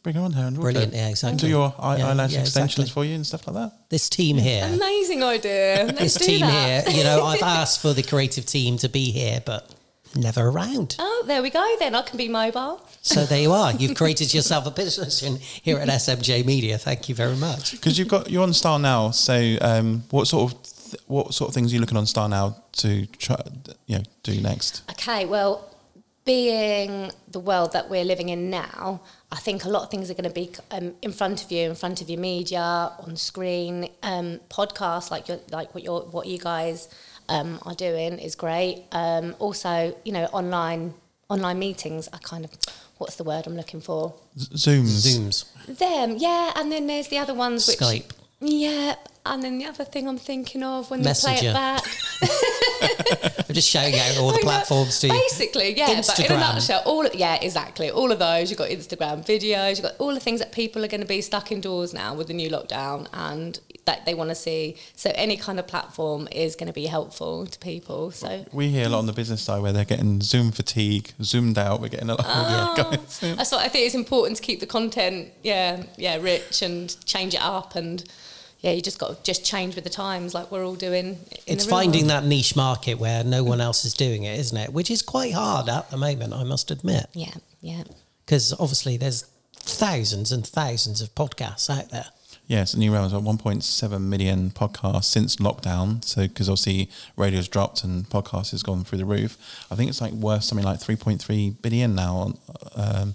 Bring 0.03 0.17
on 0.17 0.33
hair 0.33 0.47
and 0.47 0.57
wardrobe. 0.57 0.75
Brilliant, 0.75 0.95
yeah, 0.95 1.09
exactly. 1.09 1.39
Do 1.39 1.49
your 1.49 1.75
eye, 1.79 1.97
yeah, 1.97 2.09
eyelash 2.09 2.33
yeah, 2.33 2.41
extensions 2.41 2.85
exactly. 2.87 2.93
for 2.93 3.05
you 3.05 3.17
and 3.17 3.27
stuff 3.27 3.47
like 3.47 3.57
that. 3.57 3.91
This 3.91 4.09
team 4.09 4.37
here. 4.37 4.71
Amazing 4.73 5.23
idea. 5.23 5.93
this 5.99 6.15
team 6.15 6.41
that. 6.41 6.87
here, 6.87 6.97
you 6.97 7.03
know, 7.03 7.25
I've 7.25 7.43
asked 7.43 7.83
for 7.83 7.93
the 7.93 8.03
creative 8.03 8.47
team 8.47 8.79
to 8.79 8.89
be 8.89 9.11
here, 9.11 9.43
but 9.45 9.69
never 10.17 10.49
around. 10.49 10.97
Oh, 10.99 11.25
there 11.27 11.43
we 11.43 11.51
go 11.51 11.77
then. 11.79 11.95
I 11.95 12.03
can 12.03 12.17
be 12.17 12.29
mobile. 12.29 12.87
So 13.03 13.25
there 13.25 13.41
you 13.41 13.53
are. 13.53 13.73
You've 13.73 13.97
created 14.03 14.33
yourself 14.33 14.67
a 14.67 14.71
business 14.71 15.23
in, 15.23 15.37
here 15.37 15.79
at 15.79 15.89
SMJ 15.89 16.45
Media. 16.45 16.79
Thank 16.79 17.09
you 17.09 17.15
very 17.15 17.37
much. 17.37 17.73
Because 17.73 17.99
you've 17.99 18.09
got 18.09 18.31
you're 18.31 18.43
on 18.43 18.51
StarNow. 18.51 19.15
So 19.15 19.59
um, 19.61 20.05
what 20.11 20.27
sort 20.27 20.53
of 20.53 20.63
th- 20.63 21.03
what 21.07 21.35
sort 21.35 21.49
of 21.49 21.55
things 21.55 21.73
are 21.73 21.75
you 21.75 21.81
looking 21.81 21.97
on 21.97 22.05
StarNow 22.05 22.57
to 22.73 23.07
try 23.07 23.37
you 23.87 23.99
know 23.99 24.05
do 24.23 24.41
next? 24.41 24.83
Okay, 24.91 25.25
well, 25.25 25.71
being 26.25 27.11
the 27.29 27.41
world 27.41 27.73
that 27.73 27.91
we're 27.91 28.05
living 28.05 28.31
in 28.31 28.49
now, 28.49 29.03
I 29.31 29.37
think 29.37 29.65
a 29.65 29.69
lot 29.69 29.83
of 29.83 29.91
things 29.91 30.11
are 30.11 30.15
going 30.15 30.25
to 30.25 30.31
be 30.31 30.51
um, 30.71 30.95
in 31.03 31.13
front 31.13 31.45
of 31.45 31.53
you, 31.53 31.69
in 31.69 31.75
front 31.75 32.01
of 32.01 32.09
your 32.09 32.21
media, 32.21 32.61
on 32.61 33.17
screen, 33.17 33.89
um, 34.03 34.41
podcasts 34.49 35.11
like 35.11 35.29
your, 35.29 35.39
like 35.51 35.75
what 35.75 35.85
your 35.85 36.03
what 36.03 36.27
you 36.27 36.39
guys 36.39 36.89
um, 37.29 37.59
are 37.63 37.75
doing 37.75 38.19
is 38.19 38.35
great. 38.35 38.85
Um, 38.93 39.35
also, 39.39 39.97
you 40.05 40.13
know, 40.13 40.25
online 40.27 40.95
online 41.29 41.59
meetings 41.59 42.09
are 42.09 42.19
kind 42.21 42.45
of 42.45 42.51
what's 42.99 43.17
the 43.17 43.25
word 43.25 43.47
I'm 43.47 43.57
looking 43.57 43.81
for? 43.81 44.15
Zooms. 44.39 45.07
Zooms. 45.07 45.45
Them, 45.79 46.17
yeah. 46.19 46.53
And 46.57 46.71
then 46.71 46.87
there's 46.87 47.09
the 47.09 47.19
other 47.19 47.35
ones. 47.35 47.67
Which, 47.67 47.79
Skype. 47.79 48.11
Yeah. 48.41 48.95
And 49.27 49.43
then 49.43 49.59
the 49.59 49.65
other 49.65 49.85
thing 49.85 50.07
I'm 50.07 50.19
thinking 50.19 50.63
of 50.63 50.91
when 50.91 51.03
Messenger. 51.03 51.35
they 51.35 51.41
play 51.41 51.51
it 51.51 51.55
back. 51.55 51.83
I'm 53.49 53.55
just 53.55 53.69
showing 53.69 53.95
out 53.95 54.19
all 54.19 54.33
the 54.33 54.39
platforms 54.43 55.01
to 55.01 55.07
you. 55.07 55.13
Basically, 55.15 55.77
yeah. 55.77 55.87
Instagram. 55.95 56.17
But 56.17 56.31
in 56.31 56.33
a 56.33 56.41
nutshell, 56.41 56.83
all 56.85 57.07
of, 57.07 57.15
yeah, 57.15 57.39
exactly. 57.41 57.91
All 57.91 58.13
of 58.13 58.19
those. 58.19 58.51
You've 58.51 58.59
got 58.59 58.69
Instagram 58.69 59.25
videos. 59.25 59.77
You've 59.77 59.83
got 59.83 59.95
all 59.99 60.13
the 60.13 60.21
things 60.21 60.41
that 60.41 60.53
people 60.53 60.85
are 60.85 60.89
going 60.89 61.01
to 61.01 61.07
be 61.07 61.23
stuck 61.23 61.51
indoors 61.53 61.95
now 61.95 62.15
with 62.15 62.27
the 62.27 62.35
new 62.35 62.51
lockdown, 62.51 63.09
and 63.15 63.59
that 63.87 64.05
they 64.07 64.15
want 64.15 64.31
to 64.31 64.35
see. 64.35 64.77
So 64.97 65.11
any 65.15 65.37
kind 65.37 65.59
of 65.59 65.67
platform 65.67 66.27
is 66.33 66.57
going 66.57 66.69
to 66.69 66.73
be 66.73 66.87
helpful 66.87 67.47
to 67.47 67.59
people. 67.59 68.11
So 68.11 68.45
We 68.53 68.69
hear 68.69 68.87
a 68.87 68.89
lot 68.89 69.01
on 69.01 69.07
the 69.07 69.13
business 69.13 69.43
side 69.43 69.61
where 69.63 69.73
they're 69.73 69.85
getting 69.85 70.21
Zoom 70.23 70.53
fatigue, 70.53 71.13
zoomed 71.23 71.59
out. 71.59 71.81
We're 71.81 71.89
getting 71.89 72.09
a 72.11 72.15
lot. 72.15 72.25
Oh. 72.27 72.75
yeah, 72.77 72.83
guys. 72.97 73.21
that's 73.21 73.53
what 73.53 73.61
I 73.65 73.69
think 73.69 73.87
it's 73.87 73.95
important 73.95 74.37
to 74.39 74.43
keep 74.43 74.61
the 74.61 74.67
content, 74.67 75.29
yeah, 75.43 75.83
yeah, 75.97 76.17
rich 76.17 76.63
and 76.63 76.95
change 77.05 77.35
it 77.35 77.43
up 77.43 77.75
and. 77.77 78.05
Yeah, 78.61 78.71
you 78.71 78.81
just 78.81 78.99
got 78.99 79.11
to 79.19 79.23
just 79.23 79.45
change 79.45 79.75
with 79.75 79.85
the 79.85 79.91
times, 79.91 80.33
like 80.33 80.51
we're 80.51 80.65
all 80.65 80.75
doing. 80.75 81.05
in 81.07 81.19
It's 81.47 81.65
the 81.67 81.71
finding 81.71 82.07
world. 82.09 82.23
that 82.23 82.25
niche 82.25 82.57
market 82.57 82.95
where 82.95 83.23
no 83.23 83.45
one 83.45 83.61
else 83.61 83.85
is 83.85 83.93
doing 83.93 84.23
it, 84.23 84.39
isn't 84.39 84.57
it? 84.57 84.73
Which 84.73 84.91
is 84.91 85.03
quite 85.03 85.35
hard 85.35 85.69
at 85.69 85.91
the 85.91 85.99
moment, 85.99 86.33
I 86.33 86.45
must 86.45 86.71
admit. 86.71 87.05
Yeah, 87.13 87.35
yeah. 87.61 87.83
Because 88.25 88.55
obviously 88.55 88.97
there's 88.97 89.27
thousands 89.53 90.33
and 90.33 90.47
thousands 90.47 91.03
of 91.03 91.15
podcasts 91.15 91.69
out 91.69 91.91
there. 91.91 92.07
Yes, 92.47 92.75
and 92.75 92.81
New 92.81 92.93
Realms 92.93 93.15
are 93.15 93.21
1.7 93.21 94.01
million 94.03 94.51
podcasts 94.51 95.05
since 95.05 95.37
lockdown. 95.37 96.05
So, 96.05 96.29
because 96.29 96.49
obviously 96.49 96.91
radio's 97.17 97.49
dropped 97.49 97.85
and 97.85 98.09
podcast 98.11 98.51
has 98.51 98.63
gone 98.63 98.85
through 98.85 98.99
the 98.99 99.07
roof. 99.07 99.39
I 99.71 99.75
think 99.77 99.89
it's 99.89 100.01
like 100.03 100.13
worth 100.13 100.45
something 100.45 100.65
like 100.65 100.79
3.3 100.79 101.63
billion 101.63 101.95
now. 101.95 102.35
Um, 102.77 103.15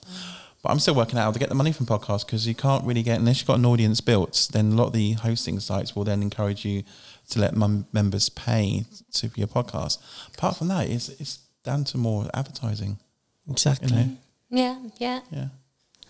but 0.64 0.72
I'm 0.72 0.80
still 0.80 0.96
working 0.96 1.18
out 1.20 1.26
how 1.26 1.32
to 1.32 1.40
get 1.40 1.50
the 1.50 1.56
money 1.56 1.72
from 1.72 1.86
podcasts 1.86 2.26
because 2.26 2.48
you 2.48 2.56
can't 2.56 2.84
really 2.86 3.04
get, 3.04 3.20
unless 3.20 3.40
you've 3.40 3.48
got 3.48 3.60
an 3.60 3.66
audience 3.66 4.02
built, 4.02 4.50
then 4.52 4.72
a 4.72 4.76
lot 4.76 4.88
of 4.88 4.94
the 4.94 5.14
hosting 5.14 5.60
sites 5.60 5.96
will 5.96 6.04
then 6.04 6.22
encourage 6.24 6.66
you 6.66 6.84
to 7.30 7.40
let 7.40 7.56
mem- 7.56 7.86
members 7.94 8.30
pay 8.30 8.84
to 9.14 9.30
for 9.30 9.40
your 9.40 9.48
podcast. 9.48 10.00
Apart 10.36 10.58
from 10.58 10.70
that, 10.70 10.90
it's, 10.90 11.08
it's 11.10 11.38
down 11.64 11.84
to 11.86 11.98
more 11.98 12.28
advertising, 12.34 12.98
Exactly. 13.50 13.90
you 13.90 13.96
know? 13.96 14.18
Yeah, 14.50 14.80
yeah. 14.98 15.20
Yeah. 15.32 15.48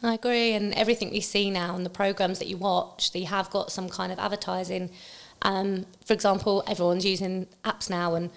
I 0.01 0.13
agree, 0.13 0.53
and 0.53 0.73
everything 0.75 1.11
we 1.11 1.19
see 1.21 1.49
now 1.51 1.75
and 1.75 1.85
the 1.85 1.89
programs 1.89 2.39
that 2.39 2.47
you 2.47 2.57
watch, 2.57 3.11
they 3.11 3.23
have 3.23 3.49
got 3.49 3.71
some 3.71 3.89
kind 3.89 4.11
of 4.11 4.19
advertising. 4.19 4.91
Um, 5.41 5.85
for 6.05 6.13
example, 6.13 6.63
everyone's 6.67 7.05
using 7.05 7.47
apps 7.65 7.89
now, 7.89 8.15
and 8.15 8.29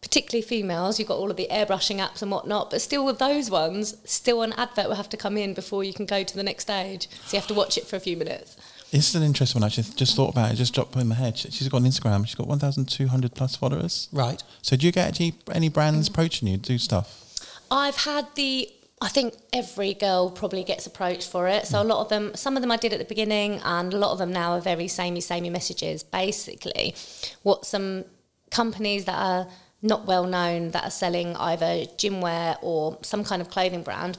particularly 0.00 0.42
females, 0.42 0.98
you've 0.98 1.08
got 1.08 1.18
all 1.18 1.30
of 1.30 1.36
the 1.36 1.48
airbrushing 1.50 1.98
apps 1.98 2.22
and 2.22 2.30
whatnot. 2.30 2.70
But 2.70 2.80
still, 2.80 3.04
with 3.04 3.18
those 3.18 3.50
ones, 3.50 3.96
still 4.04 4.40
an 4.42 4.52
advert 4.54 4.88
will 4.88 4.94
have 4.94 5.08
to 5.10 5.16
come 5.16 5.36
in 5.36 5.52
before 5.52 5.84
you 5.84 5.92
can 5.92 6.06
go 6.06 6.22
to 6.22 6.34
the 6.36 6.42
next 6.42 6.62
stage. 6.64 7.08
So 7.26 7.36
you 7.36 7.40
have 7.40 7.48
to 7.48 7.54
watch 7.54 7.76
it 7.76 7.86
for 7.86 7.96
a 7.96 8.00
few 8.00 8.16
minutes. 8.16 8.56
This 8.92 9.08
is 9.10 9.14
an 9.16 9.22
interesting 9.24 9.60
one. 9.60 9.66
I 9.66 9.70
just, 9.70 9.98
just 9.98 10.14
thought 10.14 10.30
about 10.30 10.50
it. 10.50 10.54
it 10.54 10.56
Just 10.56 10.72
dropped 10.74 10.94
in 10.96 11.08
my 11.08 11.16
head. 11.16 11.36
She- 11.36 11.50
She's 11.50 11.68
got 11.68 11.78
an 11.82 11.88
Instagram. 11.88 12.24
She's 12.26 12.36
got 12.36 12.46
1,200 12.46 13.34
plus 13.34 13.56
followers. 13.56 14.08
Right. 14.12 14.42
So 14.62 14.76
do 14.76 14.86
you 14.86 14.92
get 14.92 15.20
any, 15.20 15.34
any 15.52 15.68
brands 15.68 16.08
approaching 16.08 16.46
you 16.48 16.56
to 16.56 16.62
do 16.62 16.78
stuff? 16.78 17.22
I've 17.70 17.96
had 17.96 18.28
the. 18.36 18.70
I 19.00 19.08
think 19.08 19.34
every 19.52 19.92
girl 19.92 20.30
probably 20.30 20.64
gets 20.64 20.86
approached 20.86 21.28
for 21.28 21.48
it. 21.48 21.66
So 21.66 21.80
a 21.80 21.84
mm. 21.84 21.88
lot 21.88 22.00
of 22.00 22.08
them, 22.08 22.34
some 22.34 22.56
of 22.56 22.62
them 22.62 22.70
I 22.70 22.78
did 22.78 22.92
at 22.94 22.98
the 22.98 23.04
beginning, 23.04 23.60
and 23.62 23.92
a 23.92 23.98
lot 23.98 24.12
of 24.12 24.18
them 24.18 24.32
now 24.32 24.52
are 24.52 24.60
very 24.60 24.88
samey, 24.88 25.20
samey 25.20 25.50
messages. 25.50 26.02
Basically, 26.02 26.94
what 27.42 27.66
some 27.66 28.04
companies 28.50 29.04
that 29.04 29.18
are 29.18 29.48
not 29.82 30.06
well 30.06 30.24
known 30.24 30.70
that 30.70 30.84
are 30.84 30.90
selling 30.90 31.36
either 31.36 31.84
gym 31.98 32.20
wear 32.20 32.56
or 32.62 32.98
some 33.02 33.22
kind 33.22 33.42
of 33.42 33.50
clothing 33.50 33.82
brand. 33.82 34.18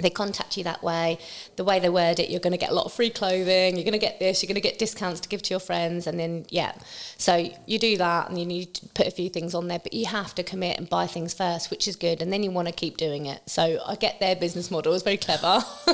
They 0.00 0.10
contact 0.10 0.56
you 0.56 0.62
that 0.64 0.82
way. 0.82 1.18
The 1.56 1.64
way 1.64 1.80
they 1.80 1.88
word 1.88 2.20
it, 2.20 2.30
you're 2.30 2.40
going 2.40 2.52
to 2.52 2.58
get 2.58 2.70
a 2.70 2.74
lot 2.74 2.86
of 2.86 2.92
free 2.92 3.10
clothing. 3.10 3.74
You're 3.74 3.84
going 3.84 3.92
to 3.92 3.98
get 3.98 4.20
this. 4.20 4.42
You're 4.42 4.48
going 4.48 4.54
to 4.54 4.60
get 4.60 4.78
discounts 4.78 5.18
to 5.20 5.28
give 5.28 5.42
to 5.42 5.50
your 5.50 5.60
friends, 5.60 6.06
and 6.06 6.20
then 6.20 6.46
yeah. 6.50 6.72
So 7.16 7.50
you 7.66 7.80
do 7.80 7.96
that, 7.96 8.28
and 8.28 8.38
you 8.38 8.46
need 8.46 8.74
to 8.74 8.88
put 8.90 9.08
a 9.08 9.10
few 9.10 9.28
things 9.28 9.54
on 9.54 9.66
there, 9.66 9.80
but 9.80 9.92
you 9.92 10.06
have 10.06 10.34
to 10.36 10.44
commit 10.44 10.78
and 10.78 10.88
buy 10.88 11.08
things 11.08 11.34
first, 11.34 11.70
which 11.70 11.88
is 11.88 11.96
good, 11.96 12.22
and 12.22 12.32
then 12.32 12.44
you 12.44 12.52
want 12.52 12.68
to 12.68 12.74
keep 12.74 12.96
doing 12.96 13.26
it. 13.26 13.42
So 13.46 13.80
I 13.84 13.96
get 13.96 14.20
their 14.20 14.36
business 14.36 14.70
model 14.70 14.94
is 14.94 15.02
very 15.02 15.16
clever, 15.16 15.64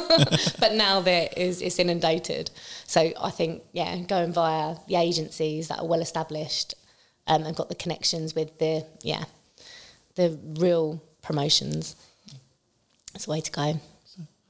but 0.61 0.75
now 0.75 1.01
there 1.01 1.31
is 1.35 1.63
it's 1.63 1.79
inundated. 1.79 2.51
So 2.87 3.11
I 3.19 3.31
think 3.31 3.63
yeah, 3.73 3.97
going 4.01 4.35
via 4.35 4.77
the 4.87 4.97
agencies 4.97 5.69
that 5.69 5.79
are 5.79 5.87
well 5.87 6.03
established 6.03 6.75
um, 7.27 7.45
and 7.45 7.57
got 7.57 7.71
the 7.71 7.75
connections 7.75 8.35
with 8.35 8.59
the 8.59 8.85
yeah, 9.03 9.25
the 10.17 10.39
real 10.59 11.03
promotions. 11.23 11.97
It's 13.15 13.27
the 13.27 13.31
way 13.31 13.41
to 13.41 13.51
go. 13.51 13.81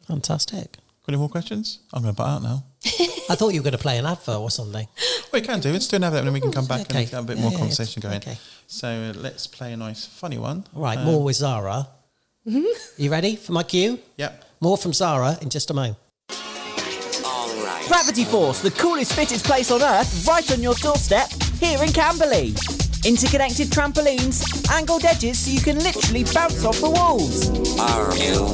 Fantastic. 0.06 0.72
Got 1.06 1.08
any 1.08 1.16
more 1.18 1.28
questions? 1.28 1.80
I'm 1.92 2.02
going 2.02 2.14
to 2.14 2.16
butt 2.16 2.28
out 2.28 2.42
now. 2.42 2.64
I 3.28 3.34
thought 3.34 3.52
you 3.52 3.60
were 3.60 3.64
going 3.64 3.72
to 3.76 3.78
play 3.82 3.98
an 3.98 4.06
advert 4.06 4.36
or 4.36 4.50
something. 4.50 4.86
We 5.32 5.40
can 5.42 5.60
do. 5.60 5.70
Let's 5.72 5.86
do 5.88 5.96
another, 5.96 6.18
and 6.18 6.26
then 6.26 6.32
we 6.32 6.40
can 6.40 6.52
come 6.52 6.66
back 6.66 6.82
Okay. 6.82 7.02
and 7.02 7.10
have 7.10 7.24
a 7.24 7.26
bit 7.26 7.36
Yeah, 7.36 7.42
more 7.42 7.52
yeah, 7.52 7.58
conversation 7.58 8.00
it's- 8.00 8.24
going. 8.24 8.34
okay. 8.36 8.40
So 8.66 8.88
uh, 8.88 9.12
let's 9.20 9.46
play 9.46 9.72
a 9.74 9.76
nice, 9.76 10.06
funny 10.06 10.38
one. 10.38 10.64
All 10.74 10.82
right, 10.82 10.96
Um, 10.98 11.04
more 11.04 11.22
with 11.22 11.36
Zara. 11.36 11.88
You 12.96 13.10
ready 13.10 13.36
for 13.36 13.52
my 13.52 13.62
cue? 13.62 13.98
Yep. 14.16 14.44
More 14.60 14.76
from 14.78 14.92
Zara 14.92 15.36
in 15.42 15.48
just 15.50 15.70
a 15.70 15.74
moment. 15.74 15.96
Gravity 17.88 18.24
Force, 18.24 18.60
the 18.62 18.70
coolest, 18.70 19.12
fittest 19.14 19.44
place 19.44 19.70
on 19.70 19.82
earth, 19.82 20.26
right 20.26 20.50
on 20.52 20.60
your 20.62 20.74
doorstep, 20.74 21.28
here 21.60 21.82
in 21.82 21.90
Camberley. 21.92 22.54
Interconnected 23.04 23.68
trampolines, 23.68 24.42
angled 24.70 25.04
edges 25.04 25.38
so 25.40 25.50
you 25.50 25.60
can 25.60 25.78
literally 25.78 26.24
bounce 26.24 26.64
off 26.64 26.80
the 26.80 26.88
walls. 26.90 27.50
Are 27.78 28.16
you 28.16 28.46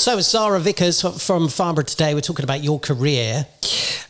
So, 0.00 0.18
Zara 0.20 0.60
Vickers 0.60 1.02
from 1.02 1.48
Farnborough 1.48 1.84
today. 1.84 2.14
We're 2.14 2.20
talking 2.22 2.44
about 2.44 2.64
your 2.64 2.78
career, 2.78 3.46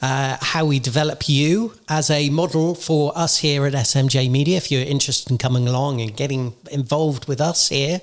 uh, 0.00 0.37
how 0.40 0.64
we 0.67 0.79
develop 0.79 1.29
you 1.29 1.75
as 1.88 2.11
a 2.11 2.31
model 2.31 2.75
for 2.76 3.17
us 3.17 3.38
here 3.38 3.67
at 3.67 3.73
SMJ 3.73 4.31
Media. 4.31 4.59
If 4.59 4.71
you're 4.71 4.85
interested 4.85 5.33
in 5.33 5.38
coming 5.38 5.67
along 5.67 6.00
and 6.00 6.14
getting 6.14 6.55
involved 6.71 7.26
with 7.26 7.40
us 7.40 7.71
here, 7.71 8.00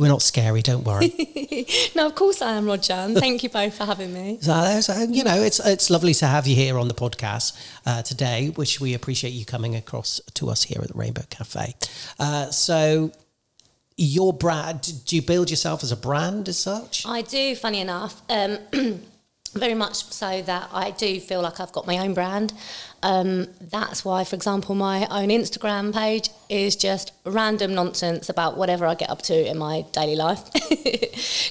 we're 0.00 0.08
not 0.08 0.22
scary, 0.22 0.62
don't 0.62 0.84
worry. 0.84 1.14
No, 1.94 2.06
of 2.06 2.14
course 2.14 2.40
I 2.40 2.52
am, 2.52 2.64
Roger. 2.64 2.94
And 2.94 3.16
thank 3.16 3.42
you 3.42 3.50
both 3.50 3.76
for 3.76 3.84
having 3.84 4.14
me. 4.14 4.38
So, 4.40 4.80
so, 4.80 5.02
you 5.02 5.24
know, 5.24 5.42
it's 5.42 5.60
it's 5.66 5.90
lovely 5.90 6.14
to 6.14 6.26
have 6.26 6.46
you 6.46 6.56
here 6.56 6.78
on 6.78 6.88
the 6.88 6.94
podcast 6.94 7.52
uh, 7.84 8.00
today, 8.02 8.48
which 8.50 8.80
we 8.80 8.94
appreciate 8.94 9.30
you 9.30 9.44
coming 9.44 9.76
across 9.76 10.20
to 10.34 10.48
us 10.48 10.62
here 10.62 10.80
at 10.80 10.88
the 10.88 10.94
Rainbow 10.94 11.24
Cafe. 11.28 11.74
Uh, 12.18 12.50
so, 12.50 13.12
your 13.96 14.32
brand, 14.32 15.04
do 15.04 15.16
you 15.16 15.22
build 15.22 15.50
yourself 15.50 15.82
as 15.82 15.92
a 15.92 15.96
brand 15.96 16.48
as 16.48 16.58
such? 16.58 17.04
I 17.06 17.20
do, 17.20 17.54
funny 17.54 17.80
enough. 17.80 18.22
Um, 18.30 18.58
very 19.54 19.74
much 19.74 20.04
so 20.04 20.42
that 20.42 20.68
I 20.72 20.90
do 20.92 21.20
feel 21.20 21.42
like 21.42 21.60
I've 21.60 21.72
got 21.72 21.86
my 21.86 21.98
own 21.98 22.14
brand. 22.14 22.52
Um, 23.02 23.48
that's 23.60 24.04
why, 24.04 24.24
for 24.24 24.36
example, 24.36 24.74
my 24.74 25.06
own 25.10 25.28
Instagram 25.28 25.92
page 25.94 26.30
is 26.48 26.76
just 26.76 27.12
random 27.24 27.74
nonsense 27.74 28.28
about 28.28 28.56
whatever 28.56 28.86
I 28.86 28.94
get 28.94 29.10
up 29.10 29.22
to 29.22 29.50
in 29.50 29.58
my 29.58 29.84
daily 29.92 30.16
life. 30.16 30.42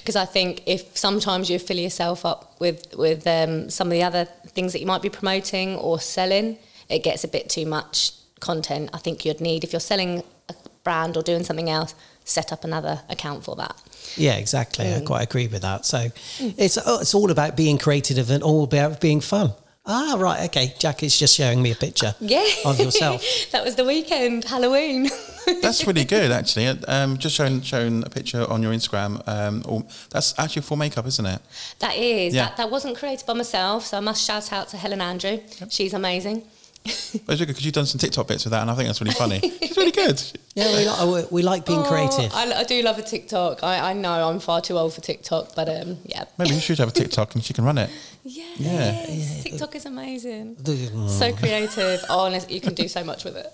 Because 0.00 0.16
I 0.16 0.24
think 0.24 0.62
if 0.66 0.96
sometimes 0.96 1.50
you 1.50 1.58
fill 1.58 1.76
yourself 1.76 2.24
up 2.24 2.56
with 2.58 2.94
with 2.96 3.26
um, 3.26 3.70
some 3.70 3.88
of 3.88 3.92
the 3.92 4.02
other 4.02 4.24
things 4.48 4.72
that 4.72 4.80
you 4.80 4.86
might 4.86 5.02
be 5.02 5.10
promoting 5.10 5.76
or 5.76 6.00
selling, 6.00 6.58
it 6.88 7.04
gets 7.04 7.22
a 7.22 7.28
bit 7.28 7.48
too 7.48 7.66
much 7.66 8.12
content. 8.40 8.90
I 8.92 8.98
think 8.98 9.24
you'd 9.24 9.40
need 9.40 9.62
if 9.62 9.72
you're 9.72 9.80
selling 9.80 10.22
a 10.48 10.54
brand 10.82 11.16
or 11.16 11.22
doing 11.22 11.44
something 11.44 11.70
else, 11.70 11.94
set 12.24 12.52
up 12.52 12.64
another 12.64 13.02
account 13.08 13.44
for 13.44 13.54
that. 13.56 13.76
Yeah, 14.16 14.34
exactly. 14.36 14.86
Mm. 14.86 15.02
I 15.02 15.04
quite 15.04 15.22
agree 15.22 15.46
with 15.46 15.62
that. 15.62 15.86
So 15.86 16.08
it's 16.38 16.78
oh, 16.84 17.00
it's 17.00 17.14
all 17.14 17.30
about 17.30 17.56
being 17.56 17.78
creative 17.78 18.30
and 18.30 18.42
all 18.42 18.64
about 18.64 19.00
being 19.00 19.20
fun. 19.20 19.52
Ah, 19.86 20.16
right. 20.18 20.44
Okay. 20.44 20.74
Jack 20.78 21.02
is 21.02 21.18
just 21.18 21.34
showing 21.34 21.62
me 21.62 21.72
a 21.72 21.74
picture 21.74 22.14
Yeah. 22.20 22.44
of 22.64 22.78
yourself. 22.78 23.24
that 23.52 23.64
was 23.64 23.76
the 23.76 23.84
weekend, 23.84 24.44
Halloween. 24.44 25.08
That's 25.62 25.84
really 25.86 26.04
good, 26.04 26.30
actually. 26.30 26.66
Um, 26.66 27.16
just 27.16 27.34
showing 27.34 27.62
showing 27.62 28.04
a 28.04 28.10
picture 28.10 28.48
on 28.48 28.62
your 28.62 28.72
Instagram. 28.72 29.26
Um, 29.26 29.62
or, 29.66 29.84
that's 30.10 30.38
actually 30.38 30.62
full 30.62 30.76
makeup, 30.76 31.06
isn't 31.06 31.26
it? 31.26 31.40
that 31.80 31.96
is. 31.96 32.34
Yeah. 32.34 32.44
That, 32.48 32.56
that 32.58 32.70
wasn't 32.70 32.96
created 32.98 33.26
by 33.26 33.32
myself, 33.32 33.86
so 33.86 33.96
I 33.96 34.00
must 34.00 34.24
shout 34.24 34.52
out 34.52 34.68
to 34.68 34.76
Helen 34.76 35.00
Andrew. 35.00 35.40
She's 35.70 35.94
amazing. 35.94 36.44
But 36.82 36.92
it's 36.92 37.28
really 37.28 37.38
good 37.38 37.46
because 37.48 37.64
you've 37.64 37.74
done 37.74 37.86
some 37.86 37.98
TikTok 37.98 38.28
bits 38.28 38.44
with 38.44 38.52
that, 38.52 38.62
and 38.62 38.70
I 38.70 38.74
think 38.74 38.88
that's 38.88 39.00
really 39.00 39.14
funny. 39.14 39.40
it's 39.42 39.76
really 39.76 39.90
good. 39.90 40.22
Yeah, 40.56 40.66
we 40.76 40.84
like, 40.84 41.30
we 41.30 41.42
like 41.42 41.64
being 41.64 41.84
creative. 41.84 42.32
Oh, 42.34 42.52
I, 42.52 42.60
I 42.60 42.64
do 42.64 42.82
love 42.82 42.98
a 42.98 43.02
TikTok. 43.02 43.62
I, 43.62 43.90
I 43.90 43.92
know 43.92 44.28
I'm 44.28 44.40
far 44.40 44.60
too 44.60 44.76
old 44.76 44.92
for 44.92 45.00
TikTok, 45.00 45.54
but 45.54 45.68
um, 45.68 45.98
yeah. 46.04 46.24
Maybe 46.38 46.54
you 46.54 46.60
should 46.60 46.78
have 46.78 46.88
a 46.88 46.92
TikTok 46.92 47.36
and 47.36 47.44
she 47.44 47.54
can 47.54 47.64
run 47.64 47.78
it. 47.78 47.88
Yes, 48.24 48.58
Yeah. 48.58 49.42
TikTok 49.42 49.76
is 49.76 49.86
amazing. 49.86 50.56
So 51.08 51.32
creative. 51.32 52.04
Oh, 52.10 52.26
you 52.48 52.60
can 52.60 52.74
do 52.74 52.88
so 52.88 53.04
much 53.04 53.24
with 53.24 53.36
it. 53.36 53.48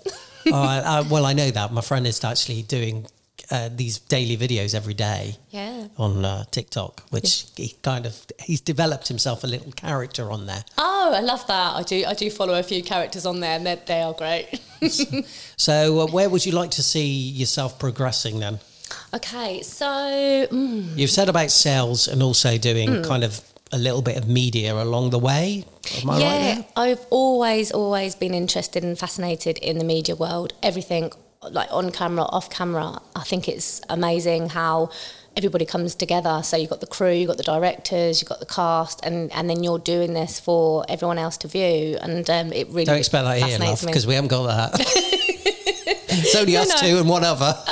Oh, 0.47 0.53
I, 0.53 0.79
I, 0.79 1.01
well, 1.01 1.25
I 1.25 1.33
know 1.33 1.51
that 1.51 1.71
my 1.71 1.81
friend 1.81 2.07
is 2.07 2.21
actually 2.23 2.63
doing 2.63 3.05
uh, 3.49 3.69
these 3.75 3.99
daily 3.99 4.35
videos 4.37 4.73
every 4.75 4.93
day 4.93 5.35
Yeah. 5.51 5.87
on 5.97 6.25
uh, 6.25 6.43
TikTok, 6.51 7.03
which 7.11 7.45
he 7.55 7.75
kind 7.81 8.05
of 8.05 8.13
he's 8.39 8.61
developed 8.61 9.07
himself 9.07 9.43
a 9.43 9.47
little 9.47 9.71
character 9.71 10.31
on 10.31 10.45
there. 10.47 10.63
Oh, 10.77 11.11
I 11.15 11.21
love 11.21 11.45
that. 11.47 11.75
I 11.75 11.83
do. 11.83 12.03
I 12.05 12.13
do 12.13 12.29
follow 12.29 12.59
a 12.59 12.63
few 12.63 12.83
characters 12.83 13.25
on 13.25 13.39
there, 13.39 13.55
and 13.57 13.65
they 13.65 14.01
are 14.01 14.13
great. 14.13 14.59
So, 15.57 16.01
uh, 16.01 16.05
where 16.07 16.29
would 16.29 16.45
you 16.45 16.51
like 16.51 16.71
to 16.71 16.83
see 16.83 17.07
yourself 17.07 17.79
progressing 17.79 18.39
then? 18.39 18.59
okay, 19.13 19.61
so 19.63 19.85
mm, 19.85 20.95
You've 20.97 21.09
said 21.09 21.29
about 21.29 21.51
sales 21.51 22.07
and 22.07 22.21
also 22.23 22.57
doing 22.57 22.89
Hmm. 22.97 23.01
kind 23.03 23.23
of 23.23 23.41
a 23.71 23.77
little 23.77 24.01
bit 24.01 24.17
of 24.17 24.27
media 24.29 24.73
along 24.81 25.09
the 25.09 25.19
way. 25.19 25.65
Right 26.05 26.21
yeah, 26.21 26.55
there? 26.55 26.65
I've 26.77 27.05
always 27.09 27.71
always 27.71 28.15
been 28.15 28.33
interested 28.33 28.83
and 28.83 28.97
fascinated 28.97 29.57
in 29.57 29.77
the 29.77 29.83
media 29.83 30.15
world. 30.15 30.53
Everything 30.63 31.11
like 31.51 31.71
on 31.71 31.91
camera, 31.91 32.23
off 32.23 32.49
camera. 32.49 33.01
I 33.15 33.23
think 33.23 33.47
it's 33.47 33.81
amazing 33.89 34.49
how 34.49 34.89
everybody 35.37 35.65
comes 35.65 35.95
together. 35.95 36.41
So 36.43 36.57
you've 36.57 36.69
got 36.69 36.81
the 36.81 36.87
crew, 36.87 37.11
you've 37.11 37.27
got 37.27 37.37
the 37.37 37.43
directors, 37.43 38.21
you've 38.21 38.29
got 38.29 38.39
the 38.39 38.45
cast, 38.45 39.05
and, 39.05 39.31
and 39.33 39.49
then 39.49 39.63
you're 39.63 39.79
doing 39.79 40.13
this 40.13 40.39
for 40.39 40.83
everyone 40.89 41.19
else 41.19 41.37
to 41.37 41.47
view. 41.47 41.97
And 42.01 42.27
um, 42.29 42.51
it 42.51 42.67
really 42.69 42.85
Don't 42.85 42.97
expect 42.97 43.25
that 43.25 43.37
here, 43.37 43.59
love, 43.59 43.81
because 43.85 44.07
we 44.07 44.15
haven't 44.15 44.29
got 44.29 44.47
that. 44.47 44.71
it's 46.09 46.35
only 46.35 46.57
us 46.57 46.69
no. 46.69 46.87
two 46.87 46.97
and 46.97 47.07
one 47.07 47.23
other. 47.23 47.53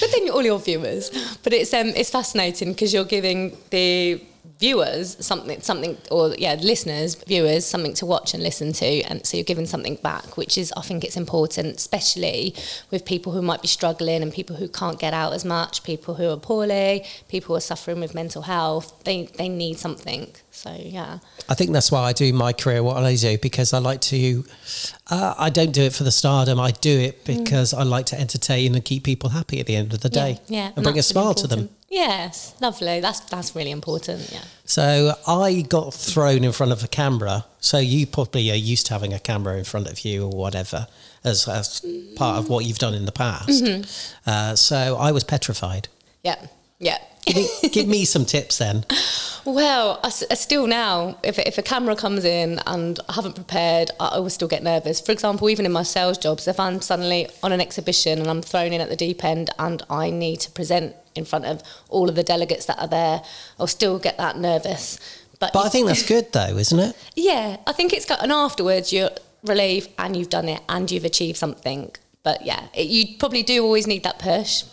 but 0.00 0.10
then 0.12 0.30
all 0.30 0.42
your 0.42 0.60
viewers. 0.60 1.10
But 1.42 1.52
it's 1.52 1.74
um, 1.74 1.88
it's 1.88 2.10
fascinating 2.10 2.72
because 2.72 2.94
you're 2.94 3.04
giving 3.04 3.56
the 3.70 4.22
viewers 4.58 5.16
something 5.24 5.60
something 5.60 5.98
or 6.10 6.34
yeah 6.38 6.54
listeners 6.54 7.14
viewers 7.14 7.64
something 7.64 7.92
to 7.92 8.06
watch 8.06 8.32
and 8.32 8.42
listen 8.42 8.72
to 8.72 9.02
and 9.02 9.26
so 9.26 9.36
you're 9.36 9.44
giving 9.44 9.66
something 9.66 9.96
back 9.96 10.36
which 10.38 10.56
is 10.56 10.72
i 10.76 10.80
think 10.80 11.04
it's 11.04 11.16
important 11.16 11.76
especially 11.76 12.54
with 12.90 13.04
people 13.04 13.32
who 13.32 13.42
might 13.42 13.60
be 13.60 13.68
struggling 13.68 14.22
and 14.22 14.32
people 14.32 14.56
who 14.56 14.66
can't 14.66 14.98
get 14.98 15.12
out 15.12 15.34
as 15.34 15.44
much 15.44 15.82
people 15.84 16.14
who 16.14 16.30
are 16.30 16.38
poorly 16.38 17.04
people 17.28 17.48
who 17.48 17.56
are 17.56 17.60
suffering 17.60 18.00
with 18.00 18.14
mental 18.14 18.42
health 18.42 19.04
they 19.04 19.26
they 19.36 19.48
need 19.48 19.78
something 19.78 20.34
so 20.50 20.74
yeah 20.78 21.18
I 21.48 21.54
think 21.54 21.72
that's 21.72 21.92
why 21.92 22.02
I 22.02 22.12
do 22.12 22.32
my 22.32 22.52
career 22.52 22.82
what 22.82 22.96
I 22.96 23.14
do 23.14 23.38
because 23.38 23.72
I 23.72 23.78
like 23.78 24.00
to. 24.02 24.44
Uh, 25.08 25.34
I 25.38 25.50
don't 25.50 25.70
do 25.70 25.82
it 25.82 25.92
for 25.92 26.02
the 26.02 26.10
stardom. 26.10 26.58
I 26.58 26.72
do 26.72 26.98
it 26.98 27.24
because 27.24 27.72
I 27.72 27.82
like 27.84 28.06
to 28.06 28.18
entertain 28.18 28.74
and 28.74 28.84
keep 28.84 29.04
people 29.04 29.30
happy 29.30 29.60
at 29.60 29.66
the 29.66 29.76
end 29.76 29.92
of 29.92 30.00
the 30.00 30.08
day. 30.08 30.40
yeah, 30.48 30.58
yeah 30.58 30.72
and 30.74 30.82
bring 30.82 30.98
a 30.98 31.02
smile 31.02 31.34
to 31.34 31.46
them. 31.46 31.68
Yes 31.88 32.54
lovely 32.60 33.00
that's 33.00 33.20
that's 33.20 33.54
really 33.54 33.70
important 33.70 34.30
yeah 34.32 34.42
So 34.64 35.14
I 35.26 35.62
got 35.62 35.94
thrown 35.94 36.42
in 36.42 36.52
front 36.52 36.72
of 36.72 36.82
a 36.82 36.88
camera. 36.88 37.44
So 37.60 37.78
you 37.78 38.06
probably 38.06 38.50
are 38.50 38.54
used 38.56 38.86
to 38.86 38.92
having 38.92 39.12
a 39.14 39.20
camera 39.20 39.56
in 39.58 39.64
front 39.64 39.86
of 39.88 40.00
you 40.04 40.24
or 40.24 40.30
whatever 40.30 40.88
as, 41.22 41.46
as 41.48 41.80
part 42.16 42.38
of 42.38 42.48
what 42.48 42.64
you've 42.64 42.78
done 42.80 42.94
in 42.94 43.04
the 43.06 43.12
past. 43.12 43.62
Mm-hmm. 43.62 43.82
Uh, 44.28 44.56
so 44.56 44.96
I 44.98 45.12
was 45.12 45.22
petrified. 45.24 45.86
yeah 46.24 46.46
yeah 46.80 46.98
Give 47.24 47.36
me, 47.36 47.48
give 47.70 47.88
me 47.88 48.04
some 48.04 48.24
tips 48.24 48.58
then. 48.58 48.84
Well, 49.46 50.00
I, 50.02 50.08
I 50.08 50.34
still 50.34 50.66
now, 50.66 51.18
if, 51.22 51.38
if 51.38 51.56
a 51.56 51.62
camera 51.62 51.94
comes 51.94 52.24
in 52.24 52.58
and 52.66 52.98
I 53.08 53.12
haven't 53.12 53.36
prepared, 53.36 53.92
I 54.00 54.08
always 54.16 54.34
still 54.34 54.48
get 54.48 54.64
nervous. 54.64 55.00
For 55.00 55.12
example, 55.12 55.48
even 55.48 55.64
in 55.64 55.70
my 55.70 55.84
sales 55.84 56.18
jobs, 56.18 56.48
if 56.48 56.58
I'm 56.58 56.80
suddenly 56.80 57.28
on 57.44 57.52
an 57.52 57.60
exhibition 57.60 58.18
and 58.18 58.28
I'm 58.28 58.42
thrown 58.42 58.72
in 58.72 58.80
at 58.80 58.88
the 58.88 58.96
deep 58.96 59.22
end 59.24 59.50
and 59.56 59.84
I 59.88 60.10
need 60.10 60.40
to 60.40 60.50
present 60.50 60.96
in 61.16 61.24
front 61.24 61.44
of 61.44 61.62
all 61.88 62.08
of 62.08 62.14
the 62.14 62.22
delegates 62.22 62.66
that 62.66 62.78
are 62.78 62.88
there, 62.88 63.22
I'll 63.58 63.66
still 63.66 63.98
get 63.98 64.16
that 64.18 64.36
nervous. 64.38 64.98
But, 65.38 65.52
But 65.52 65.66
I 65.66 65.68
think 65.68 65.86
that's 65.86 66.06
good 66.06 66.32
though, 66.32 66.56
isn't 66.56 66.78
it? 66.78 66.96
yeah, 67.14 67.58
I 67.66 67.72
think 67.72 67.92
it's 67.92 68.06
got, 68.06 68.22
and 68.22 68.32
afterwards 68.32 68.92
you're 68.92 69.10
relieved 69.44 69.90
and 69.98 70.16
you've 70.16 70.30
done 70.30 70.48
it 70.48 70.60
and 70.68 70.90
you've 70.90 71.04
achieved 71.04 71.36
something. 71.36 71.90
But 72.22 72.44
yeah, 72.44 72.66
it, 72.74 72.86
you 72.88 73.16
probably 73.18 73.42
do 73.42 73.62
always 73.62 73.86
need 73.86 74.02
that 74.02 74.18
push. 74.18 74.64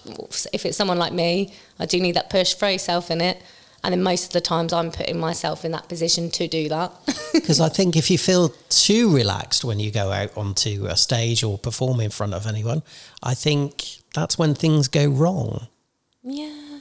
If 0.53 0.65
it's 0.65 0.77
someone 0.77 0.97
like 0.97 1.13
me, 1.13 1.53
I 1.79 1.85
do 1.85 2.00
need 2.00 2.15
that 2.15 2.29
push, 2.29 2.53
throw 2.55 2.69
yourself 2.69 3.12
in 3.12 3.21
it. 3.21 3.41
And 3.83 3.91
then 3.91 4.01
most 4.01 4.27
of 4.27 4.31
the 4.31 4.39
times 4.41 4.71
I'm 4.71 4.91
putting 4.91 5.19
myself 5.19 5.65
in 5.65 5.71
that 5.73 5.89
position 5.89 6.31
to 6.31 6.47
do 6.47 6.69
that. 6.69 6.91
Because 7.33 7.59
I 7.59 7.67
think 7.67 7.95
if 7.97 8.09
you 8.12 8.17
feel 8.19 8.53
too 8.69 9.13
relaxed 9.13 9.65
when 9.65 9.79
you 9.79 9.91
go 9.91 10.12
out 10.12 10.38
onto 10.38 10.85
a 10.85 10.95
stage 10.95 11.43
or 11.43 11.57
perform 11.57 12.00
in 12.00 12.12
front 12.12 12.33
of 12.35 12.45
anyone, 12.47 12.83
I 13.23 13.33
think 13.33 13.83
that's 14.13 14.38
when 14.38 14.53
things 14.53 14.88
go 14.88 15.07
wrong. 15.07 15.67
Yeah. 16.23 16.79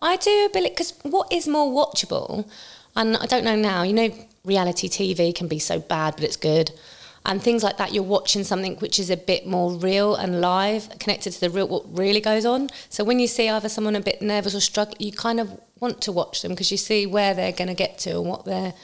I 0.00 0.16
do 0.16 0.30
a 0.46 0.50
bit, 0.52 0.64
because 0.76 0.94
what 1.02 1.32
is 1.32 1.46
more 1.46 1.70
watchable? 1.70 2.48
And 2.96 3.16
I 3.16 3.26
don't 3.26 3.44
know 3.44 3.56
now, 3.56 3.82
you 3.82 3.92
know, 3.92 4.10
reality 4.44 4.88
TV 4.88 5.34
can 5.34 5.48
be 5.48 5.58
so 5.58 5.78
bad, 5.78 6.16
but 6.16 6.24
it's 6.24 6.36
good. 6.36 6.72
And 7.24 7.40
things 7.40 7.62
like 7.62 7.76
that, 7.76 7.94
you're 7.94 8.02
watching 8.02 8.42
something 8.42 8.76
which 8.78 8.98
is 8.98 9.08
a 9.08 9.16
bit 9.16 9.46
more 9.46 9.72
real 9.72 10.16
and 10.16 10.40
live, 10.40 10.88
connected 10.98 11.32
to 11.34 11.40
the 11.40 11.50
real, 11.50 11.68
what 11.68 11.96
really 11.96 12.20
goes 12.20 12.44
on. 12.44 12.68
So 12.88 13.04
when 13.04 13.20
you 13.20 13.28
see 13.28 13.48
either 13.48 13.68
someone 13.68 13.94
a 13.94 14.00
bit 14.00 14.20
nervous 14.20 14.56
or 14.56 14.60
struggling, 14.60 15.00
you 15.00 15.12
kind 15.12 15.38
of 15.38 15.58
want 15.78 16.00
to 16.02 16.12
watch 16.12 16.42
them 16.42 16.50
because 16.50 16.72
you 16.72 16.76
see 16.76 17.06
where 17.06 17.32
they're 17.32 17.52
going 17.52 17.68
to 17.68 17.74
get 17.74 17.98
to 18.00 18.18
and 18.18 18.26
what 18.26 18.44
they're. 18.44 18.74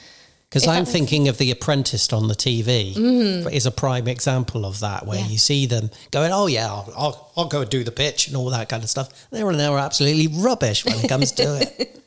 Because 0.49 0.65
I'm 0.65 0.85
thinking 0.85 1.27
of 1.27 1.37
The 1.37 1.51
Apprentice 1.51 2.11
on 2.11 2.27
the 2.27 2.33
TV 2.33 2.95
mm-hmm. 2.95 3.49
is 3.49 3.67
a 3.67 3.71
prime 3.71 4.07
example 4.07 4.65
of 4.65 4.79
that, 4.79 5.05
where 5.05 5.19
Yeah. 5.19 5.27
you 5.27 5.37
see 5.37 5.67
them 5.67 5.91
going, 6.09 6.31
"Oh 6.31 6.47
yeah, 6.47 6.65
I'll, 6.67 6.93
I'll, 6.97 7.31
I'll 7.37 7.45
go 7.47 7.61
and 7.61 7.69
do 7.69 7.83
the 7.83 7.91
pitch 7.91 8.27
and 8.27 8.35
all 8.35 8.49
that 8.49 8.67
kind 8.67 8.83
of 8.83 8.89
stuff." 8.89 9.27
They're 9.29 9.51
they're 9.53 9.77
absolutely 9.77 10.27
rubbish 10.27 10.85
when 10.85 10.95
it 10.95 11.07
comes 11.07 11.31
to 11.33 11.43
it. 11.61 11.95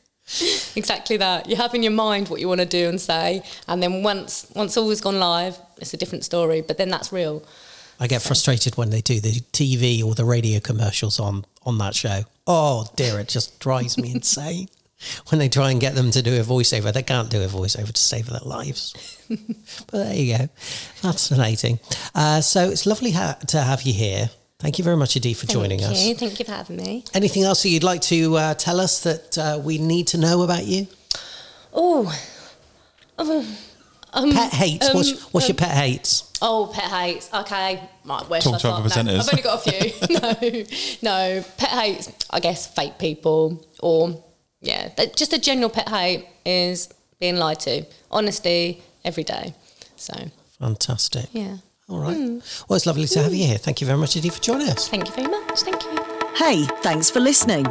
Exactly 0.76 1.18
that. 1.18 1.48
You 1.48 1.56
have 1.56 1.74
in 1.74 1.82
your 1.82 1.92
mind 1.92 2.28
what 2.28 2.40
you 2.40 2.48
want 2.48 2.60
to 2.60 2.66
do 2.66 2.88
and 2.88 2.98
say, 2.98 3.42
and 3.68 3.82
then 3.82 4.02
once 4.02 4.46
once 4.54 4.76
all 4.76 4.88
has 4.88 5.00
gone 5.00 5.18
live, 5.18 5.58
it's 5.78 5.92
a 5.92 5.96
different 5.96 6.24
story. 6.24 6.62
But 6.62 6.78
then 6.78 6.88
that's 6.88 7.12
real. 7.12 7.42
I 8.00 8.06
get 8.06 8.22
frustrated 8.22 8.76
when 8.76 8.90
they 8.90 9.00
do 9.02 9.20
the 9.20 9.32
TV 9.52 10.02
or 10.02 10.14
the 10.14 10.24
radio 10.24 10.58
commercials 10.60 11.20
on 11.20 11.44
on 11.66 11.76
that 11.78 11.94
show. 11.94 12.22
Oh 12.46 12.88
dear, 12.96 13.20
it 13.20 13.28
just 13.28 13.58
drives 13.60 13.98
me 13.98 14.10
insane. 14.14 14.68
When 15.28 15.38
they 15.38 15.48
try 15.48 15.70
and 15.70 15.80
get 15.80 15.94
them 15.94 16.10
to 16.10 16.22
do 16.22 16.40
a 16.40 16.44
voiceover, 16.44 16.92
they 16.92 17.02
can't 17.02 17.30
do 17.30 17.42
a 17.42 17.46
voiceover 17.46 17.92
to 17.92 18.00
save 18.00 18.26
their 18.26 18.40
lives. 18.44 18.94
but 19.28 19.92
there 19.92 20.14
you 20.14 20.38
go, 20.38 20.48
fascinating. 20.94 21.80
Uh, 22.14 22.40
so 22.40 22.68
it's 22.68 22.86
lovely 22.86 23.12
ha- 23.12 23.38
to 23.48 23.60
have 23.60 23.82
you 23.82 23.92
here. 23.92 24.30
Thank 24.58 24.78
you 24.78 24.84
very 24.84 24.96
much, 24.96 25.16
Adi, 25.16 25.34
for 25.34 25.46
joining 25.46 25.80
Thank 25.80 25.92
us. 25.92 26.20
Thank 26.20 26.38
you 26.38 26.44
for 26.44 26.52
having 26.52 26.76
me. 26.76 27.04
Anything 27.14 27.42
else 27.42 27.64
that 27.64 27.70
you'd 27.70 27.82
like 27.82 28.00
to 28.02 28.36
uh, 28.36 28.54
tell 28.54 28.78
us 28.80 29.00
that 29.00 29.36
uh, 29.36 29.60
we 29.62 29.78
need 29.78 30.06
to 30.08 30.18
know 30.18 30.42
about 30.42 30.64
you? 30.64 30.86
Oh, 31.72 32.14
pet 33.16 34.52
hates. 34.52 34.88
um, 34.88 34.96
what's 34.96 35.32
what's 35.32 35.48
your 35.48 35.56
pet 35.56 35.70
hates? 35.70 36.30
oh, 36.42 36.70
pet 36.72 36.90
hates. 36.90 37.32
Okay, 37.32 37.80
right. 38.04 38.28
Where 38.28 38.40
Talk 38.40 38.54
should 38.54 38.60
to 38.60 38.68
I 38.68 38.78
other 38.78 38.88
start? 38.88 39.06
No, 39.06 39.12
presenters. 39.12 39.20
I've 39.20 39.32
only 39.32 39.42
got 39.42 39.66
a 39.66 39.70
few. 39.70 40.66
no, 41.02 41.36
no. 41.38 41.44
Pet 41.56 41.68
hates. 41.70 42.12
I 42.30 42.40
guess 42.40 42.66
fake 42.66 42.98
people 42.98 43.64
or 43.80 44.22
yeah, 44.62 44.88
that- 44.96 45.16
just 45.16 45.34
a 45.34 45.38
general 45.38 45.68
pet 45.68 45.90
hate 45.90 46.26
is 46.46 46.88
being 47.20 47.36
lied 47.36 47.60
to. 47.60 47.84
Honesty 48.10 48.82
every 49.04 49.24
day. 49.24 49.52
So 49.96 50.14
Fantastic. 50.58 51.26
yeah. 51.32 51.58
All 51.88 51.98
right. 51.98 52.16
Mm. 52.16 52.42
Well, 52.68 52.76
it's 52.76 52.86
lovely 52.86 53.06
to 53.06 53.22
have 53.22 53.34
you 53.34 53.44
here. 53.46 53.58
Thank 53.58 53.80
you 53.80 53.86
very 53.86 53.98
much, 53.98 54.16
Adi, 54.16 54.28
for 54.30 54.40
joining 54.40 54.68
us. 54.70 54.88
Thank 54.88 55.06
you 55.08 55.14
very 55.14 55.28
much. 55.28 55.60
Thank 55.60 55.82
you. 55.84 55.98
Hey, 56.36 56.64
thanks 56.82 57.10
for 57.10 57.20
listening. 57.20 57.66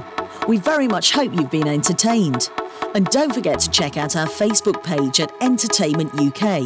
We 0.47 0.57
very 0.57 0.87
much 0.87 1.11
hope 1.11 1.33
you've 1.33 1.49
been 1.49 1.67
entertained. 1.67 2.49
And 2.93 3.05
don't 3.07 3.33
forget 3.33 3.59
to 3.61 3.69
check 3.71 3.97
out 3.97 4.15
our 4.15 4.27
Facebook 4.27 4.83
page 4.83 5.19
at 5.21 5.31
Entertainment 5.41 6.13
UK. 6.19 6.63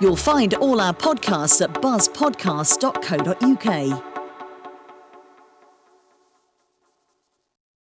You'll 0.00 0.16
find 0.16 0.54
all 0.54 0.80
our 0.80 0.94
podcasts 0.94 1.60
at 1.62 1.72
buzzpodcast.co.uk. 1.74 4.09